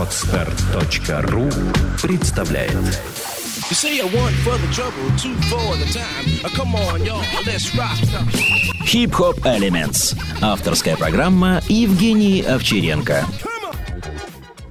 Отстар.ру 0.00 1.50
представляет 2.00 2.72
You 2.72 3.74
say 3.74 4.00
I 4.00 4.06
want 4.06 4.34
for 4.42 4.56
the 4.56 4.72
trouble, 4.72 5.10
two 5.18 5.34
for 5.50 5.76
the 5.76 5.84
time. 5.92 6.24
Uh, 6.42 6.48
Come 6.56 6.74
on, 6.74 7.04
y'all, 7.04 7.22
let's 7.44 7.70
rock. 7.76 7.98
Хип-хоп 8.86 9.44
Elements. 9.44 10.16
Авторская 10.40 10.96
программа 10.96 11.60
Евгений 11.68 12.40
Овчаренко. 12.40 13.26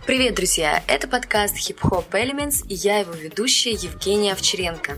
Привет, 0.07 0.33
друзья! 0.33 0.83
Это 0.87 1.07
подкаст 1.07 1.57
Hip 1.57 1.77
Hop 1.83 2.09
Elements 2.13 2.65
и 2.67 2.73
я 2.73 2.97
его 2.97 3.13
ведущая 3.13 3.73
Евгения 3.73 4.33
Овчаренко. 4.33 4.97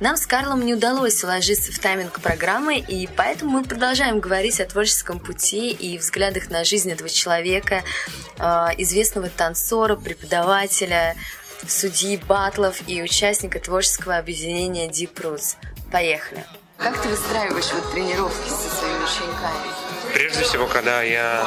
Нам 0.00 0.16
с 0.16 0.26
Карлом 0.26 0.64
не 0.64 0.72
удалось 0.72 1.22
уложиться 1.22 1.72
в 1.72 1.78
тайминг 1.78 2.20
программы, 2.20 2.78
и 2.78 3.06
поэтому 3.06 3.58
мы 3.58 3.64
продолжаем 3.64 4.18
говорить 4.18 4.58
о 4.58 4.64
творческом 4.64 5.18
пути 5.20 5.70
и 5.70 5.98
взглядах 5.98 6.48
на 6.48 6.64
жизнь 6.64 6.90
этого 6.90 7.10
человека, 7.10 7.84
э, 8.38 8.42
известного 8.78 9.28
танцора, 9.28 9.96
преподавателя, 9.96 11.16
судьи 11.68 12.16
батлов 12.16 12.80
и 12.88 13.02
участника 13.02 13.60
творческого 13.60 14.16
объединения 14.16 14.88
Deep 14.88 15.12
Roots. 15.16 15.56
Поехали! 15.92 16.46
Как 16.78 17.00
ты 17.02 17.10
выстраиваешь 17.10 17.70
вот 17.74 17.92
тренировки 17.92 18.48
со 18.48 18.74
своими 18.78 19.04
учениками? 19.04 20.14
Прежде 20.14 20.44
всего, 20.44 20.66
когда 20.66 21.02
я 21.02 21.46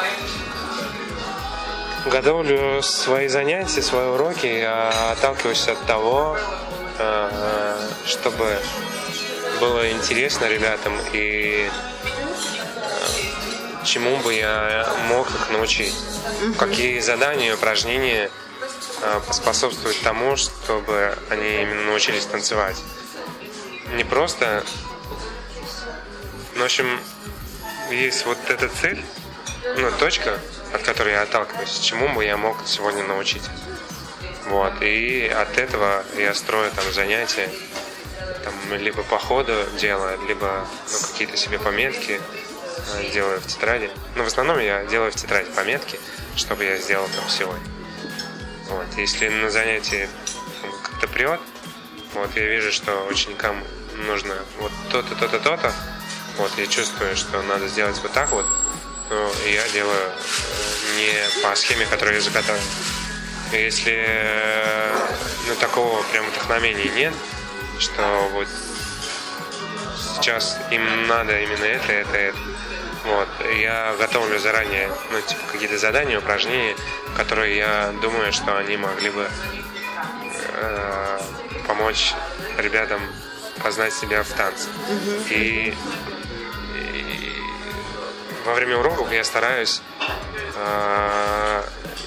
готовлю 2.05 2.83
свои 2.83 3.29
занятия, 3.29 3.81
свои 3.81 4.05
уроки, 4.05 4.45
я 4.45 5.11
отталкиваюсь 5.13 5.67
от 5.67 5.83
того, 5.87 6.37
чтобы 8.05 8.59
было 9.59 9.91
интересно 9.91 10.45
ребятам 10.45 10.93
и 11.13 11.69
э, 11.69 11.71
чему 13.85 14.17
бы 14.17 14.33
я 14.33 14.91
мог 15.07 15.29
их 15.29 15.49
научить. 15.51 15.93
Какие 16.57 16.99
задания, 16.99 17.53
упражнения 17.53 18.29
э, 19.01 19.21
поспособствуют 19.25 20.01
тому, 20.01 20.35
чтобы 20.35 21.17
они 21.29 21.61
именно 21.61 21.83
научились 21.83 22.25
танцевать. 22.25 22.77
Не 23.93 24.03
просто... 24.03 24.65
Ну, 26.55 26.61
в 26.61 26.65
общем, 26.65 26.99
есть 27.89 28.25
вот 28.25 28.37
эта 28.49 28.67
цель, 28.67 29.01
ну, 29.77 29.91
точка, 29.97 30.39
от 30.73 30.83
которой 30.83 31.13
я 31.13 31.21
отталкиваюсь, 31.21 31.79
чему 31.79 32.09
бы 32.09 32.25
я 32.25 32.37
мог 32.37 32.57
сегодня 32.65 33.03
научить. 33.03 33.43
Вот, 34.47 34.73
и 34.81 35.27
от 35.27 35.57
этого 35.57 36.03
я 36.17 36.33
строю 36.33 36.69
там 36.71 36.91
занятия, 36.91 37.49
там, 38.43 38.53
либо 38.77 39.03
по 39.03 39.17
ходу 39.17 39.53
делаю, 39.79 40.19
либо 40.27 40.67
ну, 40.91 41.07
какие-то 41.07 41.37
себе 41.37 41.59
пометки 41.59 42.19
э, 42.95 43.11
делаю 43.13 43.39
в 43.39 43.47
тетради. 43.47 43.89
Но 44.15 44.23
в 44.23 44.27
основном 44.27 44.59
я 44.59 44.85
делаю 44.85 45.11
в 45.11 45.15
тетради 45.15 45.49
пометки, 45.51 45.99
чтобы 46.35 46.65
я 46.65 46.77
сделал 46.77 47.07
там 47.15 47.29
сегодня. 47.29 47.65
Вот, 48.69 48.85
если 48.97 49.29
на 49.29 49.49
занятии 49.49 50.09
как-то 50.83 51.07
прет, 51.07 51.39
вот, 52.13 52.35
я 52.35 52.45
вижу, 52.45 52.71
что 52.71 53.05
ученикам 53.07 53.63
нужно 54.07 54.35
вот 54.59 54.71
то-то, 54.91 55.15
то-то, 55.15 55.39
то-то, 55.39 55.73
вот, 56.37 56.51
я 56.57 56.67
чувствую, 56.67 57.15
что 57.15 57.41
надо 57.43 57.67
сделать 57.67 57.97
вот 58.01 58.11
так 58.11 58.29
вот, 58.31 58.45
ну, 59.09 59.31
и 59.45 59.53
я 59.53 59.67
делаю 59.69 60.09
э, 60.09 60.97
не 60.97 61.41
по 61.41 61.55
схеме, 61.55 61.85
которую 61.85 62.15
я 62.15 62.21
заготовил. 62.21 62.61
Если 63.53 64.03
э, 64.05 64.91
ну, 65.47 65.55
такого 65.55 66.01
прям 66.11 66.25
вдохновения 66.25 66.89
нет, 66.89 67.13
что 67.77 68.29
вот 68.33 68.47
сейчас 70.15 70.57
им 70.71 71.07
надо 71.07 71.39
именно 71.39 71.65
это, 71.65 71.91
это, 71.91 72.17
это. 72.17 72.37
Вот. 73.05 73.27
Я 73.57 73.95
готовлю 73.99 74.39
заранее 74.39 74.89
ну, 75.11 75.21
типа, 75.21 75.41
какие-то 75.51 75.77
задания, 75.77 76.17
упражнения, 76.17 76.75
которые 77.15 77.57
я 77.57 77.93
думаю, 78.01 78.33
что 78.33 78.57
они 78.57 78.77
могли 78.77 79.09
бы 79.11 79.29
э, 80.55 81.19
помочь 81.67 82.13
ребятам 82.57 83.01
познать 83.61 83.93
себя 83.93 84.23
в 84.23 84.29
танце. 84.29 84.69
И, 85.29 85.75
и 86.75 87.33
во 88.45 88.53
время 88.55 88.77
уроков 88.77 89.11
я 89.11 89.23
стараюсь 89.23 89.81
э, 90.55 91.63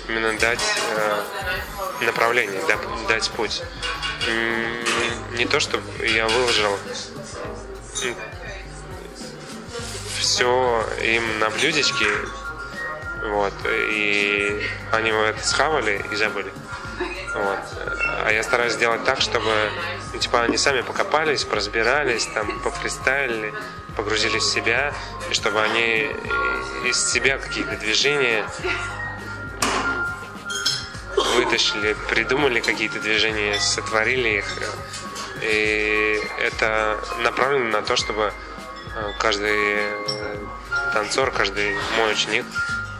именно 0.08 0.38
дать 0.38 0.62
э, 0.90 1.22
направление, 2.02 2.60
да- 2.68 2.78
дать 3.08 3.30
путь. 3.30 3.62
Не 5.32 5.46
то, 5.46 5.60
чтобы 5.60 5.84
я 6.06 6.26
выложил 6.26 6.76
все 10.18 10.84
им 11.02 11.38
на 11.38 11.50
блюдечке, 11.50 12.06
вот, 13.24 13.52
и 13.64 14.62
они 14.92 15.10
это 15.10 15.46
схавали 15.46 16.04
и 16.10 16.16
забыли. 16.16 16.52
Вот. 17.34 17.58
А 18.24 18.30
я 18.32 18.42
стараюсь 18.42 18.72
сделать 18.72 19.04
так, 19.04 19.20
чтобы 19.20 19.70
ну, 20.12 20.18
типа 20.18 20.42
они 20.42 20.56
сами 20.56 20.80
покопались, 20.80 21.44
поразбирались, 21.44 22.26
там, 22.26 22.60
пофристайлили, 22.60 23.52
погрузились 23.96 24.42
в 24.42 24.52
себя, 24.52 24.94
и 25.30 25.34
чтобы 25.34 25.60
они 25.60 26.10
из 26.84 27.12
себя 27.12 27.38
какие-то 27.38 27.76
движения 27.76 28.46
вытащили, 31.36 31.97
придумали 32.08 32.60
какие-то 32.60 33.00
движения, 33.00 33.58
сотворили 33.60 34.38
их. 34.38 34.47
И 35.42 36.20
это 36.38 36.98
направлено 37.19 37.70
на 37.70 37.82
то, 37.82 37.97
чтобы 37.97 38.32
э, 38.94 39.12
каждый 39.19 39.54
э, 39.54 40.38
танцор, 40.94 41.30
каждый 41.30 41.76
мой 41.98 42.12
ученик, 42.12 42.47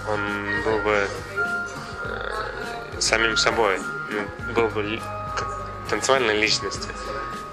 он 0.09 0.21
был 0.65 0.79
бы 0.81 1.09
э, 2.05 3.01
самим 3.01 3.37
собой, 3.37 3.81
ну, 4.11 4.53
был 4.53 4.69
бы 4.69 5.01
танцевальной 5.89 6.39
личностью. 6.39 6.93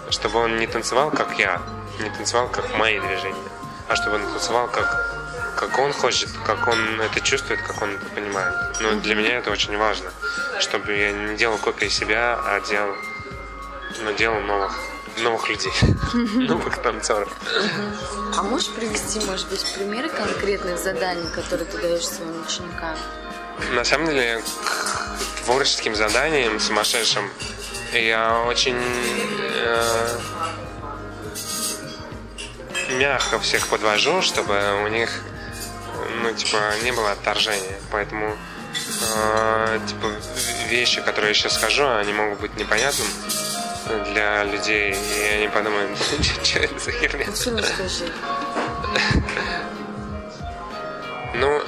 Чтобы 0.09 0.39
он 0.39 0.57
не 0.57 0.67
танцевал, 0.67 1.11
как 1.11 1.39
я, 1.39 1.61
не 1.99 2.09
танцевал, 2.09 2.49
как 2.49 2.77
мои 2.77 2.99
движения, 2.99 3.49
а 3.87 3.95
чтобы 3.95 4.17
он 4.17 4.23
танцевал, 4.23 4.67
как, 4.67 5.22
как 5.55 5.77
он 5.79 5.93
хочет, 5.93 6.29
как 6.45 6.67
он 6.67 7.01
это 7.01 7.21
чувствует, 7.21 7.61
как 7.61 7.81
он 7.81 7.95
это 7.95 8.05
понимает. 8.07 8.55
Но 8.81 8.99
для 8.99 9.15
меня 9.15 9.37
это 9.37 9.51
очень 9.51 9.77
важно, 9.77 10.11
чтобы 10.59 10.93
я 10.93 11.11
не 11.11 11.35
делал 11.35 11.57
копии 11.57 11.87
себя, 11.87 12.39
а 12.45 12.59
делал, 12.61 12.95
ну, 14.03 14.13
делал 14.13 14.39
новых, 14.41 14.79
новых 15.19 15.49
людей, 15.49 15.73
новых 16.47 16.77
танцоров. 16.81 17.29
А 18.37 18.43
можешь 18.43 18.69
привести, 18.69 19.19
может 19.25 19.47
быть, 19.49 19.65
примеры 19.75 20.09
конкретных 20.09 20.77
заданий, 20.79 21.29
которые 21.33 21.65
ты 21.65 21.77
даешь 21.77 22.07
своим 22.07 22.43
ученикам? 22.45 22.97
На 23.73 23.83
самом 23.83 24.07
деле, 24.07 24.41
к 24.65 25.45
творческим 25.45 25.95
заданиям 25.95 26.59
сумасшедшим 26.59 27.29
я 27.93 28.43
очень 28.47 28.75
э, 28.75 30.07
мягко 32.97 33.39
всех 33.39 33.67
подвожу, 33.67 34.21
чтобы 34.21 34.83
у 34.83 34.87
них, 34.87 35.09
ну, 36.23 36.33
типа, 36.33 36.57
не 36.83 36.91
было 36.91 37.11
отторжения. 37.11 37.79
Поэтому, 37.91 38.35
э, 39.15 39.79
типа, 39.87 40.07
вещи, 40.69 41.01
которые 41.01 41.29
я 41.29 41.33
сейчас 41.33 41.55
скажу, 41.55 41.85
они 41.87 42.13
могут 42.13 42.39
быть 42.39 42.55
непонятным 42.57 43.07
для 44.11 44.43
людей, 44.45 44.95
и 44.95 45.35
они 45.35 45.47
подумают, 45.49 45.97
что 46.43 46.59
это 46.59 46.79
за 46.79 46.91
херня. 46.91 47.25
Ну, 47.27 47.35
что 47.35 47.57
расскажи. 47.57 48.11
Ну, 51.35 51.63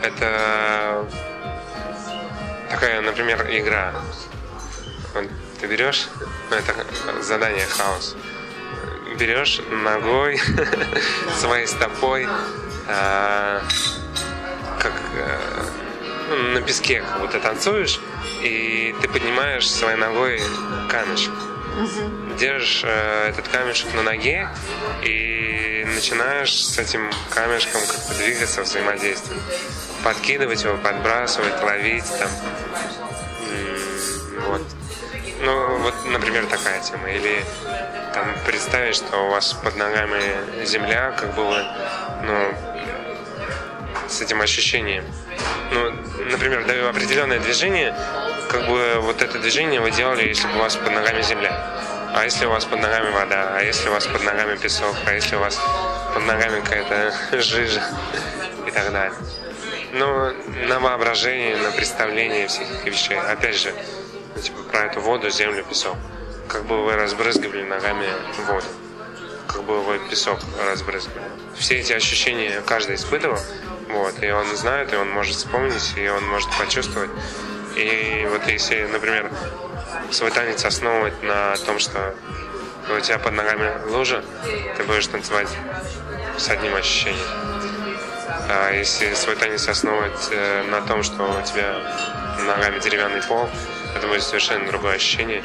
это 0.00 1.08
такая, 2.70 3.00
например, 3.00 3.44
игра. 3.50 3.92
Вот 5.12 5.24
ты 5.60 5.66
берешь, 5.66 6.08
ну, 6.50 6.56
это 6.56 7.22
задание 7.22 7.66
хаос. 7.66 8.14
Берешь 9.18 9.60
ногой, 9.70 10.40
своей 11.40 11.66
стопой, 11.66 12.28
а, 12.88 13.62
как 14.78 14.92
э, 15.14 15.38
ну, 16.28 16.36
на 16.52 16.62
песке 16.62 17.00
как 17.02 17.20
будто 17.20 17.40
танцуешь, 17.40 18.00
и 18.42 18.94
ты 19.00 19.08
поднимаешь 19.08 19.70
своей 19.70 19.96
ногой 19.96 20.40
камешек. 20.88 21.32
Держишь 22.38 22.82
э, 22.84 23.28
этот 23.28 23.48
камешек 23.48 23.92
на 23.94 24.02
ноге 24.02 24.48
и 25.02 25.86
начинаешь 25.94 26.54
с 26.54 26.78
этим 26.78 27.10
камешком 27.30 27.80
как-то 27.80 28.14
двигаться, 28.14 28.62
взаимодействовать. 28.62 29.42
Подкидывать 30.02 30.62
его, 30.64 30.76
подбрасывать, 30.76 31.62
ловить 31.62 32.04
там. 32.18 32.28
Ну, 35.44 35.78
вот, 35.78 35.94
например, 36.06 36.46
такая 36.46 36.80
тема. 36.80 37.10
Или 37.10 37.44
там 38.14 38.34
представить, 38.46 38.96
что 38.96 39.26
у 39.26 39.30
вас 39.30 39.52
под 39.52 39.76
ногами 39.76 40.64
земля, 40.64 41.12
как 41.12 41.34
бы 41.34 41.44
вы, 41.44 41.62
ну, 42.22 42.54
с 44.08 44.22
этим 44.22 44.40
ощущением. 44.40 45.04
Ну, 45.70 45.90
например, 46.30 46.60
определенное 46.88 47.40
движение, 47.40 47.94
как 48.48 48.66
бы 48.66 49.00
вот 49.00 49.20
это 49.20 49.38
движение 49.38 49.80
вы 49.80 49.90
делали, 49.90 50.28
если 50.28 50.46
бы 50.48 50.56
у 50.56 50.58
вас 50.60 50.76
под 50.76 50.92
ногами 50.92 51.20
земля. 51.22 51.52
А 52.14 52.24
если 52.24 52.46
у 52.46 52.50
вас 52.50 52.64
под 52.64 52.80
ногами 52.80 53.10
вода, 53.10 53.56
а 53.56 53.62
если 53.62 53.88
у 53.88 53.92
вас 53.92 54.06
под 54.06 54.22
ногами 54.24 54.56
песок, 54.56 54.94
а 55.04 55.12
если 55.12 55.36
у 55.36 55.40
вас 55.40 55.60
под 56.14 56.24
ногами 56.24 56.60
какая-то 56.60 57.12
жижа 57.42 57.82
и 58.66 58.70
так 58.70 58.92
далее. 58.92 59.12
Ну, 59.92 60.32
на 60.68 60.78
воображение, 60.78 61.56
на 61.56 61.70
представление 61.72 62.46
всех 62.46 62.70
этих 62.70 62.84
вещей. 62.84 63.18
Опять 63.18 63.56
же, 63.56 63.74
типа 64.40 64.62
про 64.70 64.86
эту 64.86 65.00
воду, 65.00 65.30
землю, 65.30 65.64
песок. 65.64 65.96
Как 66.48 66.64
бы 66.64 66.84
вы 66.84 66.94
разбрызгивали 66.94 67.64
ногами 67.64 68.06
воду. 68.46 68.66
Как 69.46 69.62
бы 69.62 69.82
вы 69.82 69.98
песок 70.10 70.40
разбрызгивали. 70.66 71.24
Все 71.56 71.78
эти 71.78 71.92
ощущения 71.92 72.62
каждый 72.66 72.96
испытывал. 72.96 73.38
Вот, 73.88 74.22
и 74.22 74.30
он 74.30 74.46
знает, 74.56 74.92
и 74.92 74.96
он 74.96 75.10
может 75.10 75.36
вспомнить, 75.36 75.94
и 75.96 76.08
он 76.08 76.26
может 76.28 76.48
почувствовать. 76.58 77.10
И 77.76 78.26
вот 78.30 78.46
если, 78.48 78.86
например, 78.86 79.30
свой 80.10 80.30
танец 80.30 80.64
основывать 80.64 81.22
на 81.22 81.56
том, 81.58 81.78
что 81.78 82.14
у 82.94 83.00
тебя 83.00 83.18
под 83.18 83.34
ногами 83.34 83.70
лужа, 83.90 84.24
ты 84.76 84.84
будешь 84.84 85.06
танцевать 85.06 85.48
с 86.36 86.48
одним 86.48 86.74
ощущением. 86.74 87.26
А 88.48 88.72
если 88.72 89.14
свой 89.14 89.36
танец 89.36 89.68
основывать 89.68 90.28
э, 90.30 90.62
на 90.64 90.82
том, 90.82 91.02
что 91.02 91.24
у 91.24 91.42
тебя 91.42 91.76
ногами 92.44 92.78
деревянный 92.78 93.22
пол, 93.22 93.48
это 93.94 94.06
будет 94.06 94.22
совершенно 94.22 94.66
другое 94.66 94.96
ощущение. 94.96 95.42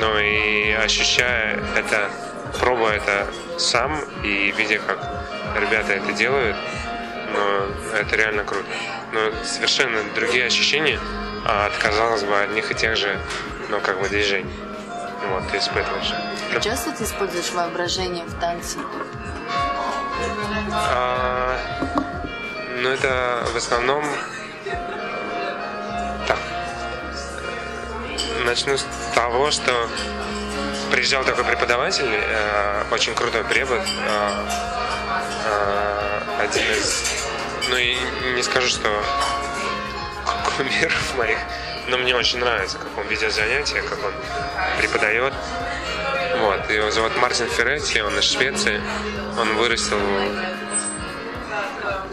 Но 0.00 0.18
и 0.18 0.72
ощущая 0.72 1.62
это, 1.76 2.10
пробуя 2.58 2.94
это 2.94 3.26
сам 3.58 3.98
и 4.22 4.52
видя, 4.56 4.78
как 4.78 4.98
ребята 5.60 5.92
это 5.92 6.12
делают, 6.12 6.56
но 7.32 7.98
это 7.98 8.16
реально 8.16 8.44
круто. 8.44 8.66
Но 9.12 9.30
совершенно 9.44 10.02
другие 10.14 10.46
ощущения 10.46 10.98
от, 11.44 11.76
казалось 11.76 12.24
бы, 12.24 12.36
одних 12.40 12.70
и 12.70 12.74
тех 12.74 12.96
же, 12.96 13.18
ну, 13.68 13.80
как 13.80 14.00
бы, 14.00 14.08
движений. 14.08 14.52
Вот, 15.30 15.48
ты 15.50 15.58
испытываешь. 15.58 16.12
Часто 16.62 16.92
ты 16.92 17.04
используешь 17.04 17.50
воображение 17.52 18.24
в 18.24 18.40
танце? 18.40 18.78
А, 20.72 21.58
ну, 22.78 22.88
это 22.90 23.44
в 23.52 23.56
основном... 23.56 24.04
Начну 28.44 28.76
с 28.76 28.86
того, 29.14 29.50
что 29.50 29.88
приезжал 30.92 31.24
такой 31.24 31.44
преподаватель, 31.44 32.04
э, 32.10 32.84
очень 32.90 33.14
крутой 33.14 33.42
препод, 33.44 33.80
э, 33.80 34.46
э, 35.46 36.42
один 36.42 36.62
из... 36.72 37.04
Ну, 37.70 37.76
и 37.76 37.96
не 38.34 38.42
скажу, 38.42 38.68
что 38.68 39.02
кумиров 40.56 41.16
моих, 41.16 41.38
но 41.88 41.96
мне 41.96 42.14
очень 42.14 42.38
нравится, 42.38 42.76
как 42.76 42.98
он 42.98 43.06
ведет 43.06 43.32
занятия, 43.32 43.80
как 43.80 43.98
он 44.04 44.12
преподает. 44.78 45.32
Вот, 46.40 46.70
его 46.70 46.90
зовут 46.90 47.16
Мартин 47.16 47.48
Ферретти, 47.48 48.00
он 48.00 48.18
из 48.18 48.24
Швеции, 48.24 48.78
он 49.40 49.56
вырастил, 49.56 49.98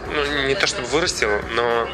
ну, 0.06 0.46
не 0.46 0.54
то 0.54 0.66
чтобы 0.66 0.88
вырастил, 0.88 1.28
но 1.50 1.88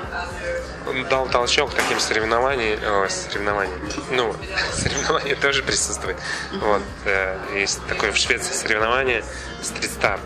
дал 1.11 1.29
толчок 1.29 1.75
таким 1.75 2.01
соревнованиям, 2.01 2.79
о, 2.83 3.09
соревнованиям, 3.09 3.81
ну, 4.11 4.35
соревнования 4.73 5.37
тоже 5.37 5.63
присутствуют. 5.63 6.19
Вот, 6.61 6.83
э, 7.05 7.39
есть 7.55 7.85
такое 7.87 8.13
в 8.13 8.17
Швеции 8.17 8.53
соревнование 8.53 9.25
Star. 9.63 10.21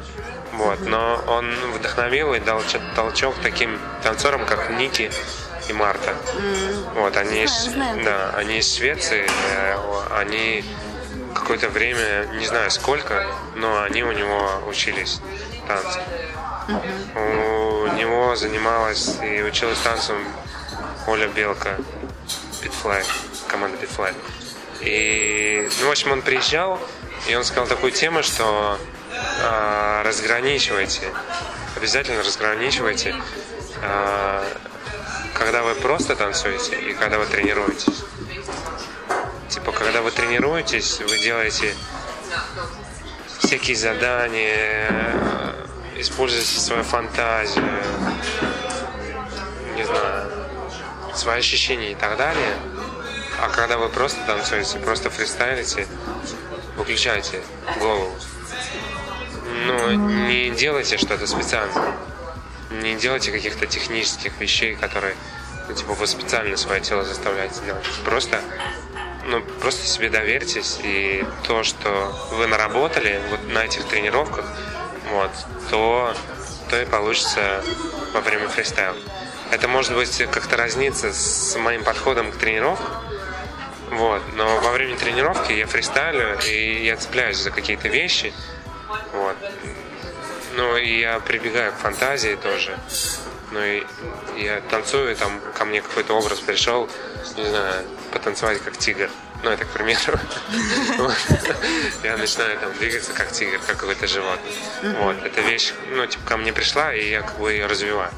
Вот, 0.52 0.80
но 0.80 1.22
он 1.26 1.54
вдохновил 1.74 2.34
и 2.34 2.40
дал 2.40 2.62
толчок 2.94 3.34
таким 3.42 3.78
танцорам, 4.02 4.44
как 4.44 4.70
Ники 4.70 5.10
и 5.68 5.72
Марта. 5.72 6.14
Вот, 6.94 7.16
они, 7.16 7.44
из, 7.44 7.70
да, 8.04 8.30
они 8.36 8.58
из 8.58 8.74
Швеции, 8.74 9.26
э, 9.54 9.76
они 10.10 10.64
какое-то 11.34 11.68
время, 11.68 12.26
не 12.34 12.46
знаю 12.46 12.70
сколько, 12.70 13.26
но 13.56 13.82
они 13.82 14.02
у 14.02 14.12
него 14.12 14.62
учились 14.66 15.20
танцам. 15.66 16.02
У 17.92 17.94
него 17.94 18.34
занималась 18.36 19.18
и 19.22 19.42
училась 19.42 19.78
танцем 19.80 20.16
Оля 21.06 21.28
Белка, 21.28 21.76
Питфлай, 22.62 23.04
команда 23.48 23.76
Питфлай. 23.76 24.14
И, 24.80 25.68
ну, 25.80 25.88
в 25.88 25.90
общем, 25.90 26.12
он 26.12 26.22
приезжал, 26.22 26.80
и 27.28 27.34
он 27.34 27.44
сказал 27.44 27.66
такую 27.66 27.92
тему, 27.92 28.22
что 28.22 28.78
э, 29.10 30.02
разграничивайте, 30.06 31.02
обязательно 31.76 32.22
разграничивайте, 32.22 33.14
э, 33.82 34.44
когда 35.34 35.62
вы 35.62 35.74
просто 35.74 36.16
танцуете 36.16 36.80
и 36.80 36.94
когда 36.94 37.18
вы 37.18 37.26
тренируетесь. 37.26 38.04
Типа, 39.50 39.70
когда 39.70 40.00
вы 40.00 40.12
тренируетесь, 40.12 41.00
вы 41.00 41.18
делаете 41.18 41.74
всякие 43.38 43.76
задания, 43.76 45.51
используете 45.96 46.60
свою 46.60 46.82
фантазию, 46.82 47.64
не 49.76 49.84
знаю, 49.84 50.30
свои 51.14 51.38
ощущения 51.38 51.92
и 51.92 51.94
так 51.94 52.16
далее. 52.16 52.56
А 53.40 53.48
когда 53.48 53.78
вы 53.78 53.88
просто 53.88 54.20
танцуете, 54.26 54.78
просто 54.78 55.10
фристайлите, 55.10 55.86
выключайте 56.76 57.40
голову. 57.78 58.12
Ну, 59.66 59.90
не 59.92 60.50
делайте 60.50 60.96
что-то 60.96 61.26
специально. 61.26 61.94
Не 62.70 62.94
делайте 62.94 63.32
каких-то 63.32 63.66
технических 63.66 64.38
вещей, 64.40 64.74
которые, 64.76 65.14
ну, 65.68 65.74
типа, 65.74 65.92
вы 65.94 66.06
специально 66.06 66.56
свое 66.56 66.80
тело 66.80 67.04
заставляете 67.04 67.60
делать. 67.64 67.84
Просто 68.04 68.40
ну, 69.26 69.40
просто 69.60 69.86
себе 69.86 70.10
доверьтесь, 70.10 70.78
и 70.82 71.24
то, 71.46 71.62
что 71.62 72.12
вы 72.32 72.46
наработали 72.46 73.20
вот 73.30 73.52
на 73.52 73.64
этих 73.64 73.84
тренировках, 73.84 74.44
вот, 75.12 75.30
то, 75.70 76.14
то 76.70 76.80
и 76.80 76.84
получится 76.84 77.62
во 78.12 78.20
время 78.20 78.48
фристайла. 78.48 78.96
Это 79.50 79.68
может 79.68 79.94
быть 79.94 80.16
как-то 80.30 80.56
разнится 80.56 81.12
с 81.12 81.56
моим 81.58 81.84
подходом 81.84 82.32
к 82.32 82.36
тренировкам, 82.36 82.88
вот, 83.90 84.22
но 84.34 84.58
во 84.60 84.72
время 84.72 84.96
тренировки 84.96 85.52
я 85.52 85.66
фристайлю, 85.66 86.38
и 86.46 86.84
я 86.84 86.96
цепляюсь 86.96 87.36
за 87.36 87.50
какие-то 87.50 87.88
вещи, 87.88 88.32
вот. 89.12 89.36
Ну, 90.54 90.76
и 90.76 91.00
я 91.00 91.18
прибегаю 91.20 91.72
к 91.72 91.76
фантазии 91.76 92.34
тоже. 92.34 92.78
Ну, 93.52 93.60
и 93.62 93.84
я 94.36 94.60
танцую, 94.70 95.14
там 95.16 95.40
ко 95.56 95.64
мне 95.64 95.82
какой-то 95.82 96.14
образ 96.14 96.40
пришел, 96.40 96.88
не 97.36 97.44
знаю, 97.44 97.84
потанцевать 98.12 98.62
как 98.62 98.76
тигр. 98.76 99.10
Ну, 99.42 99.50
это 99.50 99.64
к 99.64 99.68
примеру. 99.68 100.18
Я 102.04 102.16
начинаю 102.16 102.58
там 102.58 102.72
двигаться 102.74 103.12
как 103.12 103.32
тигр, 103.32 103.58
как 103.58 103.76
какой-то 103.76 104.06
животное. 104.06 104.52
Вот, 105.00 105.16
эта 105.24 105.40
вещь, 105.40 105.72
ну, 105.90 106.06
типа, 106.06 106.24
ко 106.24 106.36
мне 106.36 106.52
пришла, 106.52 106.94
и 106.94 107.10
я 107.10 107.22
как 107.22 107.38
бы 107.38 107.52
ее 107.52 107.66
развиваю. 107.66 108.12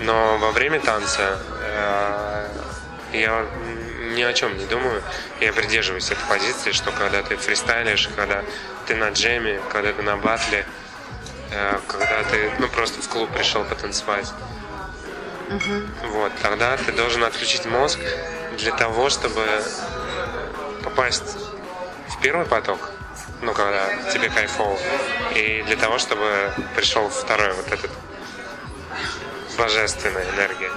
Но 0.00 0.38
во 0.38 0.50
время 0.50 0.80
танца 0.80 1.38
э, 1.60 2.48
я 3.12 3.46
ни 4.14 4.22
о 4.22 4.32
чем 4.32 4.56
не 4.58 4.66
думаю. 4.66 5.02
Я 5.40 5.52
придерживаюсь 5.52 6.10
этой 6.10 6.24
позиции, 6.28 6.72
что 6.72 6.90
когда 6.90 7.22
ты 7.22 7.36
фристайлишь, 7.36 8.08
когда 8.16 8.44
ты 8.86 8.96
на 8.96 9.10
джеме, 9.10 9.60
когда 9.72 9.92
ты 9.92 10.02
на 10.02 10.16
батле, 10.16 10.66
э, 11.52 11.78
когда 11.86 12.24
ты 12.24 12.50
ну, 12.58 12.68
просто 12.68 13.00
в 13.02 13.08
клуб 13.08 13.30
пришел 13.32 13.64
потанцевать, 13.64 14.32
вот, 16.12 16.32
тогда 16.42 16.76
ты 16.76 16.92
должен 16.92 17.24
отключить 17.24 17.66
мозг 17.66 17.98
для 18.58 18.72
того, 18.72 19.08
чтобы 19.10 19.44
попасть 20.98 21.36
в 22.08 22.20
первый 22.20 22.44
поток, 22.44 22.80
ну, 23.40 23.52
когда 23.54 23.86
тебе 24.12 24.28
кайфово, 24.28 24.76
и 25.32 25.62
для 25.64 25.76
того, 25.76 25.96
чтобы 25.98 26.52
пришел 26.74 27.08
второй 27.08 27.52
вот 27.52 27.68
этот 27.70 27.92
божественная 29.56 30.28
энергия. 30.34 30.70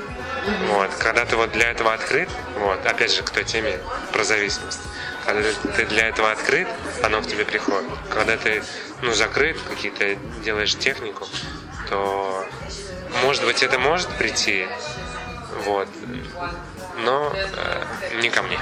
Вот. 0.69 0.93
Когда 0.99 1.25
ты 1.25 1.35
вот 1.35 1.51
для 1.53 1.71
этого 1.71 1.93
открыт, 1.93 2.29
вот, 2.59 2.85
опять 2.85 3.11
же, 3.11 3.23
к 3.23 3.31
той 3.31 3.45
теме 3.45 3.79
про 4.13 4.23
зависимость, 4.23 4.81
когда 5.25 5.49
ты 5.75 5.87
для 5.87 6.09
этого 6.09 6.29
открыт, 6.29 6.67
оно 7.01 7.23
к 7.23 7.27
тебе 7.27 7.43
приходит. 7.43 7.89
Когда 8.11 8.37
ты, 8.37 8.63
ну, 9.01 9.13
закрыт, 9.13 9.57
какие-то 9.67 10.15
делаешь 10.43 10.75
технику, 10.75 11.27
то, 11.89 12.45
может 13.23 13.43
быть, 13.43 13.63
это 13.63 13.79
может 13.79 14.09
прийти, 14.19 14.67
вот, 15.65 15.87
но 16.97 17.33
э, 17.35 18.15
не 18.21 18.29
ко 18.29 18.41
мне. 18.41 18.59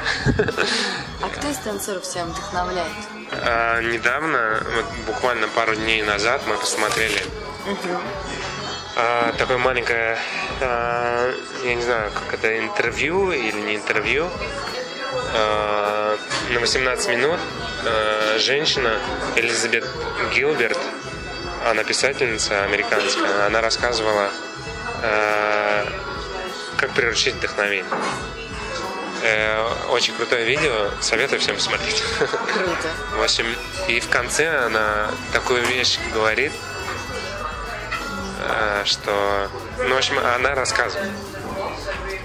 А 1.22 1.30
кто 1.30 1.48
из 1.50 1.58
танцоров 1.58 2.04
тебя 2.04 2.26
вдохновляет? 2.26 2.92
А, 3.32 3.82
недавно, 3.82 4.64
вот 4.76 4.86
буквально 5.06 5.48
пару 5.48 5.76
дней 5.76 6.02
назад, 6.02 6.42
мы 6.48 6.56
посмотрели 6.58 7.22
угу. 7.66 8.00
а, 8.96 9.34
такое 9.38 9.58
маленькое, 9.58 10.18
а, 10.62 11.34
я 11.64 11.76
не 11.76 11.82
знаю, 11.82 12.12
как 12.12 12.34
это, 12.34 12.58
интервью 12.60 13.32
или 13.32 13.60
не 13.62 13.76
интервью, 13.76 14.30
а, 15.34 16.18
на 16.50 16.60
18 16.60 17.10
минут 17.10 17.40
а, 17.86 18.38
женщина 18.40 19.00
Элизабет 19.36 19.86
Гилберт, 20.34 20.80
она 21.66 21.84
писательница 21.84 22.64
американская, 22.64 23.46
она 23.46 23.62
рассказывала 23.62 24.30
а, 25.04 25.49
как 26.90 26.96
приручить 26.96 27.36
вдохновение. 27.36 27.86
Э, 29.22 29.88
очень 29.90 30.14
крутое 30.14 30.46
видео, 30.46 30.92
советую 31.02 31.40
всем 31.40 31.56
посмотреть. 31.56 32.02
Круто. 32.18 32.90
В 33.18 33.24
общем, 33.24 33.46
и 33.88 34.00
в 34.00 34.08
конце 34.10 34.66
она 34.66 35.12
такую 35.34 35.66
вещь 35.66 36.00
говорит, 36.14 36.54
э, 38.48 38.84
что, 38.86 39.50
ну, 39.80 39.96
в 39.96 39.98
общем, 39.98 40.20
она 40.20 40.56
рассказывает, 40.56 41.12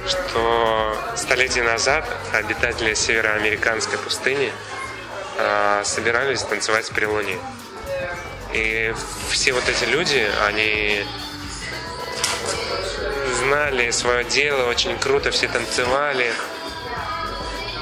что 0.06 0.97
столетия 1.16 1.64
назад 1.64 2.09
обитатели 2.33 2.94
североамериканской 2.94 3.99
пустыни 3.99 4.52
э, 5.37 5.83
собирались 5.85 6.42
танцевать 6.42 6.90
при 6.90 7.06
луне. 7.06 7.38
И 8.52 8.94
все 9.30 9.52
вот 9.52 9.68
эти 9.68 9.85
люди, 9.85 10.30
они 10.47 11.04
знали 13.45 13.91
свое 13.91 14.25
дело, 14.25 14.69
очень 14.69 14.99
круто 14.99 15.31
все 15.31 15.49
танцевали, 15.49 16.33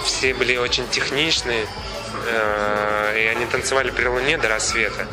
все 0.05 0.35
были 0.35 0.57
очень 0.57 0.89
техничны, 0.89 1.67
э, 2.27 3.15
и 3.17 3.27
они 3.27 3.47
танцевали 3.47 3.91
при 3.91 4.07
луне 4.07 4.39
до 4.39 4.49
рассвета. 4.49 5.07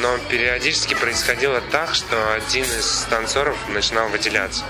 Но 0.00 0.18
периодически 0.28 0.94
происходило 0.94 1.60
так, 1.70 1.94
что 1.94 2.16
один 2.34 2.64
из 2.64 3.06
танцоров 3.08 3.56
начинал 3.68 4.08
выделяться. 4.08 4.64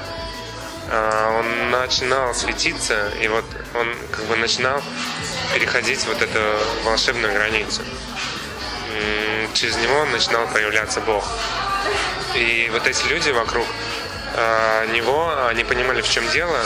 Э, 0.91 1.39
он 1.39 1.71
начинал 1.71 2.35
светиться, 2.35 3.11
и 3.23 3.29
вот 3.29 3.47
он 3.75 3.95
как 4.13 4.25
бы 4.27 4.37
начинал 4.37 4.83
переходить 5.55 6.05
вот 6.05 6.21
эту 6.21 6.41
волшебную 6.85 7.33
границу. 7.33 7.81
Через 9.55 9.77
него 9.77 10.05
начинал 10.07 10.47
появляться 10.49 11.01
Бог. 11.01 11.25
И 12.35 12.69
вот 12.71 12.87
эти 12.87 13.07
люди 13.07 13.31
вокруг, 13.31 13.67
э, 14.37 14.87
него, 14.93 15.47
они 15.49 15.64
понимали, 15.64 16.02
в 16.02 16.09
чем 16.09 16.28
дело. 16.31 16.61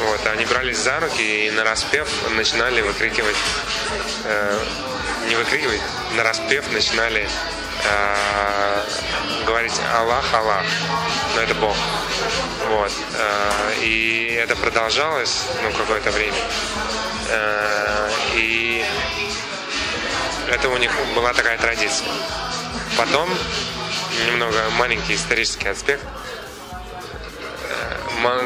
Вот, 0.00 0.26
они 0.26 0.44
брались 0.46 0.78
за 0.78 0.98
руки 1.00 1.46
и 1.46 1.50
на 1.50 1.64
распев 1.64 2.08
начинали 2.30 2.80
выкрикивать, 2.80 3.36
э, 4.24 4.58
не 5.28 5.36
выкрикивать, 5.36 5.80
на 6.16 6.22
распев 6.24 6.70
начинали 6.72 7.28
э, 7.84 8.82
говорить 9.46 9.78
Аллах, 9.94 10.24
Аллах. 10.34 10.64
Но 11.34 11.42
это 11.42 11.54
Бог. 11.54 11.76
Вот. 12.68 12.92
Э, 13.14 13.74
и 13.82 14.38
это 14.42 14.56
продолжалось, 14.56 15.44
ну, 15.62 15.70
какое-то 15.72 16.10
время. 16.10 16.38
Э, 17.30 18.10
и 18.34 18.84
это 20.50 20.68
у 20.68 20.76
них 20.76 20.90
была 21.14 21.32
такая 21.32 21.58
традиция. 21.58 22.08
Потом, 22.96 23.28
немного 24.26 24.58
маленький 24.78 25.14
исторический 25.14 25.68
аспект, 25.68 26.02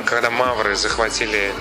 когда 0.04 0.30
мавры 0.30 0.74
захватили 0.76 1.52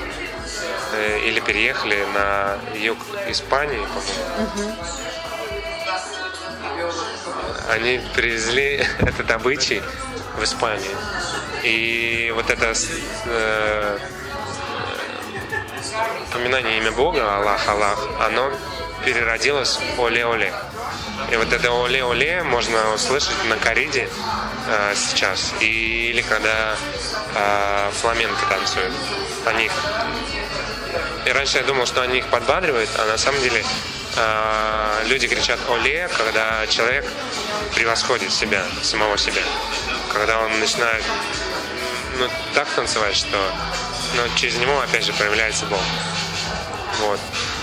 э, 0.94 1.20
или 1.26 1.40
переехали 1.40 2.06
на 2.14 2.58
юг 2.76 2.98
Испании, 3.28 3.86
по-моему, 3.94 4.72
угу. 4.72 4.76
они 7.70 8.02
привезли 8.16 8.86
этот 9.00 9.30
обычай 9.32 9.82
в 10.38 10.44
Испанию. 10.44 10.98
И 11.64 12.32
вот 12.36 12.50
это 12.50 12.74
э, 13.26 13.98
упоминание 16.30 16.78
имя 16.78 16.92
Бога, 16.92 17.38
Аллах, 17.38 17.68
Аллах, 17.68 18.00
оно 18.22 18.52
переродилось 19.06 19.80
в 19.96 20.02
Оле-Оле. 20.02 20.54
И 21.32 21.36
вот 21.36 21.52
это 21.52 21.72
оле-оле 21.72 22.44
можно 22.44 22.94
услышать 22.94 23.44
на 23.46 23.58
кориде 23.58 24.10
э, 24.68 24.94
сейчас. 24.96 25.54
И, 25.60 26.10
или 26.12 26.22
когда 26.22 26.76
э, 27.36 27.92
фламенко 27.94 28.46
танцуют. 28.48 28.94
Они 29.46 29.70
И 31.26 31.32
раньше 31.32 31.58
я 31.58 31.64
думал, 31.64 31.86
что 31.86 32.02
они 32.02 32.20
их 32.20 32.28
подбадривают, 32.28 32.90
а 32.98 33.06
на 33.06 33.18
самом 33.18 33.42
деле 33.42 33.64
э, 34.16 35.04
люди 35.06 35.28
кричат 35.28 35.60
оле, 35.70 36.10
когда 36.18 36.66
человек 36.68 37.06
превосходит 37.76 38.32
себя, 38.32 38.64
самого 38.82 39.18
себя. 39.18 39.42
Когда 40.14 40.40
он 40.40 40.60
начинает 40.60 41.04
ну, 42.18 42.28
так 42.54 42.68
танцевать, 42.70 43.16
что 43.16 43.38
ну, 44.16 44.24
через 44.36 44.56
него 44.58 44.80
опять 44.80 45.06
же 45.06 45.14
проявляется 45.14 45.66
Бог. 45.66 45.82
Вот. 47.00 47.20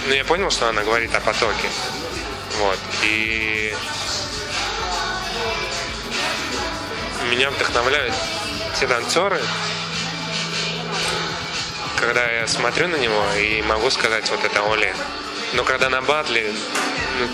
Но 0.06 0.14
я 0.14 0.24
понял, 0.24 0.50
что 0.50 0.68
она 0.68 0.82
говорит 0.82 1.14
о 1.14 1.20
потоке. 1.20 1.68
Вот. 2.58 2.78
И 3.02 3.75
меня 7.30 7.50
вдохновляют 7.50 8.14
те 8.78 8.87
танцоры, 8.87 9.40
когда 11.99 12.30
я 12.30 12.46
смотрю 12.46 12.88
на 12.88 12.96
него 12.96 13.25
и 13.38 13.62
могу 13.62 13.90
сказать, 13.90 14.30
вот 14.30 14.44
это 14.44 14.61
Оли. 14.73 14.94
Но 15.54 15.64
когда 15.64 15.88
на 15.88 16.02
батле, 16.02 16.52
ну, 17.18 17.28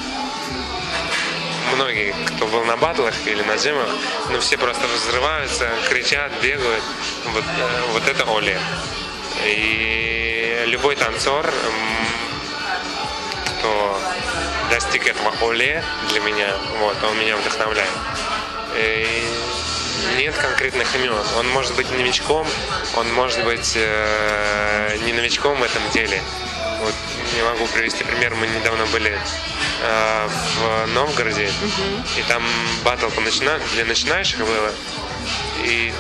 многие, 1.75 2.15
кто 2.35 2.47
был 2.47 2.65
на 2.65 2.77
батлах 2.77 3.15
или 3.27 3.43
на 3.43 3.57
зимах, 3.57 3.89
ну 4.31 4.41
все 4.41 4.57
просто 4.59 4.87
взрываются, 4.87 5.69
кричат, 5.89 6.33
бегают. 6.43 6.85
Вот, 7.27 7.45
э, 7.45 7.83
вот 7.93 8.09
это 8.09 8.25
Оли. 8.25 8.59
И 9.45 10.65
любой 10.67 10.97
танцор, 10.97 11.53
кто 13.59 13.99
достиг 14.71 15.07
этого 15.07 15.33
Оле 15.43 15.83
для 16.11 16.21
меня, 16.21 16.55
вот, 16.79 16.97
он 17.05 17.19
меня 17.19 17.37
вдохновляет. 17.37 17.91
И 18.77 19.27
нет 20.17 20.35
конкретных 20.37 20.95
имен. 20.95 21.15
Он 21.39 21.49
может 21.51 21.75
быть 21.77 21.91
новичком, 21.91 22.47
он 22.97 23.13
может 23.15 23.45
быть 23.45 23.73
э, 23.75 24.97
не 25.05 25.13
новичком 25.13 25.59
в 25.59 25.63
этом 25.63 25.83
деле. 25.93 26.23
Вот 26.83 26.95
не 27.35 27.43
могу 27.43 27.67
привести 27.67 28.05
пример. 28.05 28.35
Мы 28.35 28.47
недавно 28.47 28.87
были 28.87 29.19
э, 29.83 30.29
в 30.29 30.87
Новгороде, 30.89 31.47
mm-hmm. 31.47 32.21
и 32.21 32.23
там 32.23 32.43
батл 32.85 33.09
по 33.09 33.21
начина... 33.21 33.61
для 33.75 33.85
начинающих 33.85 34.39
было. 34.39 34.73
И 35.65 35.93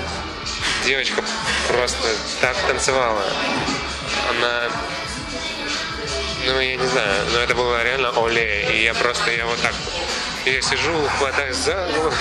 девочка 0.84 1.22
просто 1.68 2.08
так 2.40 2.56
танцевала. 2.66 3.22
Она 4.30 4.70
ну, 6.52 6.60
я 6.60 6.76
не 6.76 6.86
знаю, 6.86 7.26
но 7.32 7.38
это 7.38 7.54
было 7.54 7.82
реально 7.82 8.10
оле, 8.18 8.66
и 8.72 8.82
я 8.82 8.94
просто, 8.94 9.30
я 9.30 9.46
вот 9.46 9.60
так 9.60 9.74
я 10.46 10.62
сижу, 10.62 11.06
хватаюсь 11.18 11.56
за 11.56 11.86
голову, 11.94 12.14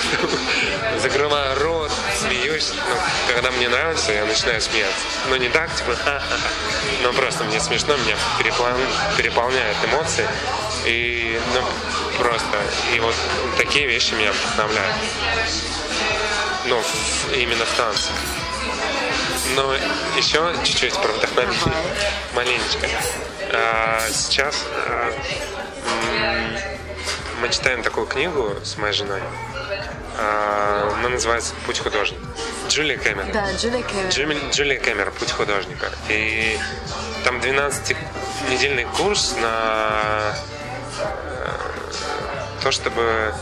закрываю 0.98 1.58
рот, 1.58 1.90
смеюсь. 2.18 2.72
Ну, 2.74 3.34
когда 3.34 3.50
мне 3.50 3.68
нравится, 3.68 4.12
я 4.12 4.26
начинаю 4.26 4.60
смеяться. 4.60 5.06
Но 5.30 5.36
не 5.36 5.48
так, 5.48 5.74
типа, 5.74 5.96
но 7.02 7.12
просто 7.14 7.44
мне 7.44 7.58
смешно, 7.60 7.96
меня 7.96 8.16
перепол... 8.38 8.66
переполняют 9.16 9.76
эмоции. 9.84 10.28
И, 10.84 11.40
ну, 11.54 11.64
просто, 12.18 12.58
и 12.94 13.00
вот 13.00 13.14
такие 13.56 13.86
вещи 13.86 14.12
меня 14.12 14.32
вдохновляют. 14.32 14.96
Ну, 16.66 16.82
именно 17.34 17.64
в 17.64 17.76
танце. 17.76 18.10
Но 19.56 19.74
еще 20.16 20.54
чуть-чуть 20.64 20.94
про 20.94 21.12
вдохновение. 21.12 21.60
Маленечко. 22.34 22.86
А, 23.52 24.00
сейчас 24.12 24.64
а, 24.86 25.12
мы 27.40 27.48
читаем 27.48 27.82
такую 27.82 28.06
книгу 28.06 28.54
с 28.62 28.76
моей 28.76 28.92
женой. 28.92 29.20
А, 30.18 30.94
она 30.98 31.08
называется 31.08 31.54
«Путь 31.66 31.78
художника». 31.78 32.22
Джулия 32.68 32.98
Кэмерон. 32.98 33.32
Да, 33.32 33.52
Джулия 33.52 33.82
Кэмерон. 33.82 34.10
Джули, 34.10 34.38
Джулия 34.52 34.78
Кэмерон 34.78 35.12
«Путь 35.14 35.32
художника». 35.32 35.90
И 36.08 36.58
там 37.24 37.38
12-недельный 37.38 38.84
курс 38.96 39.34
на 39.40 40.34
э, 40.98 41.48
то, 42.62 42.70
чтобы 42.70 43.34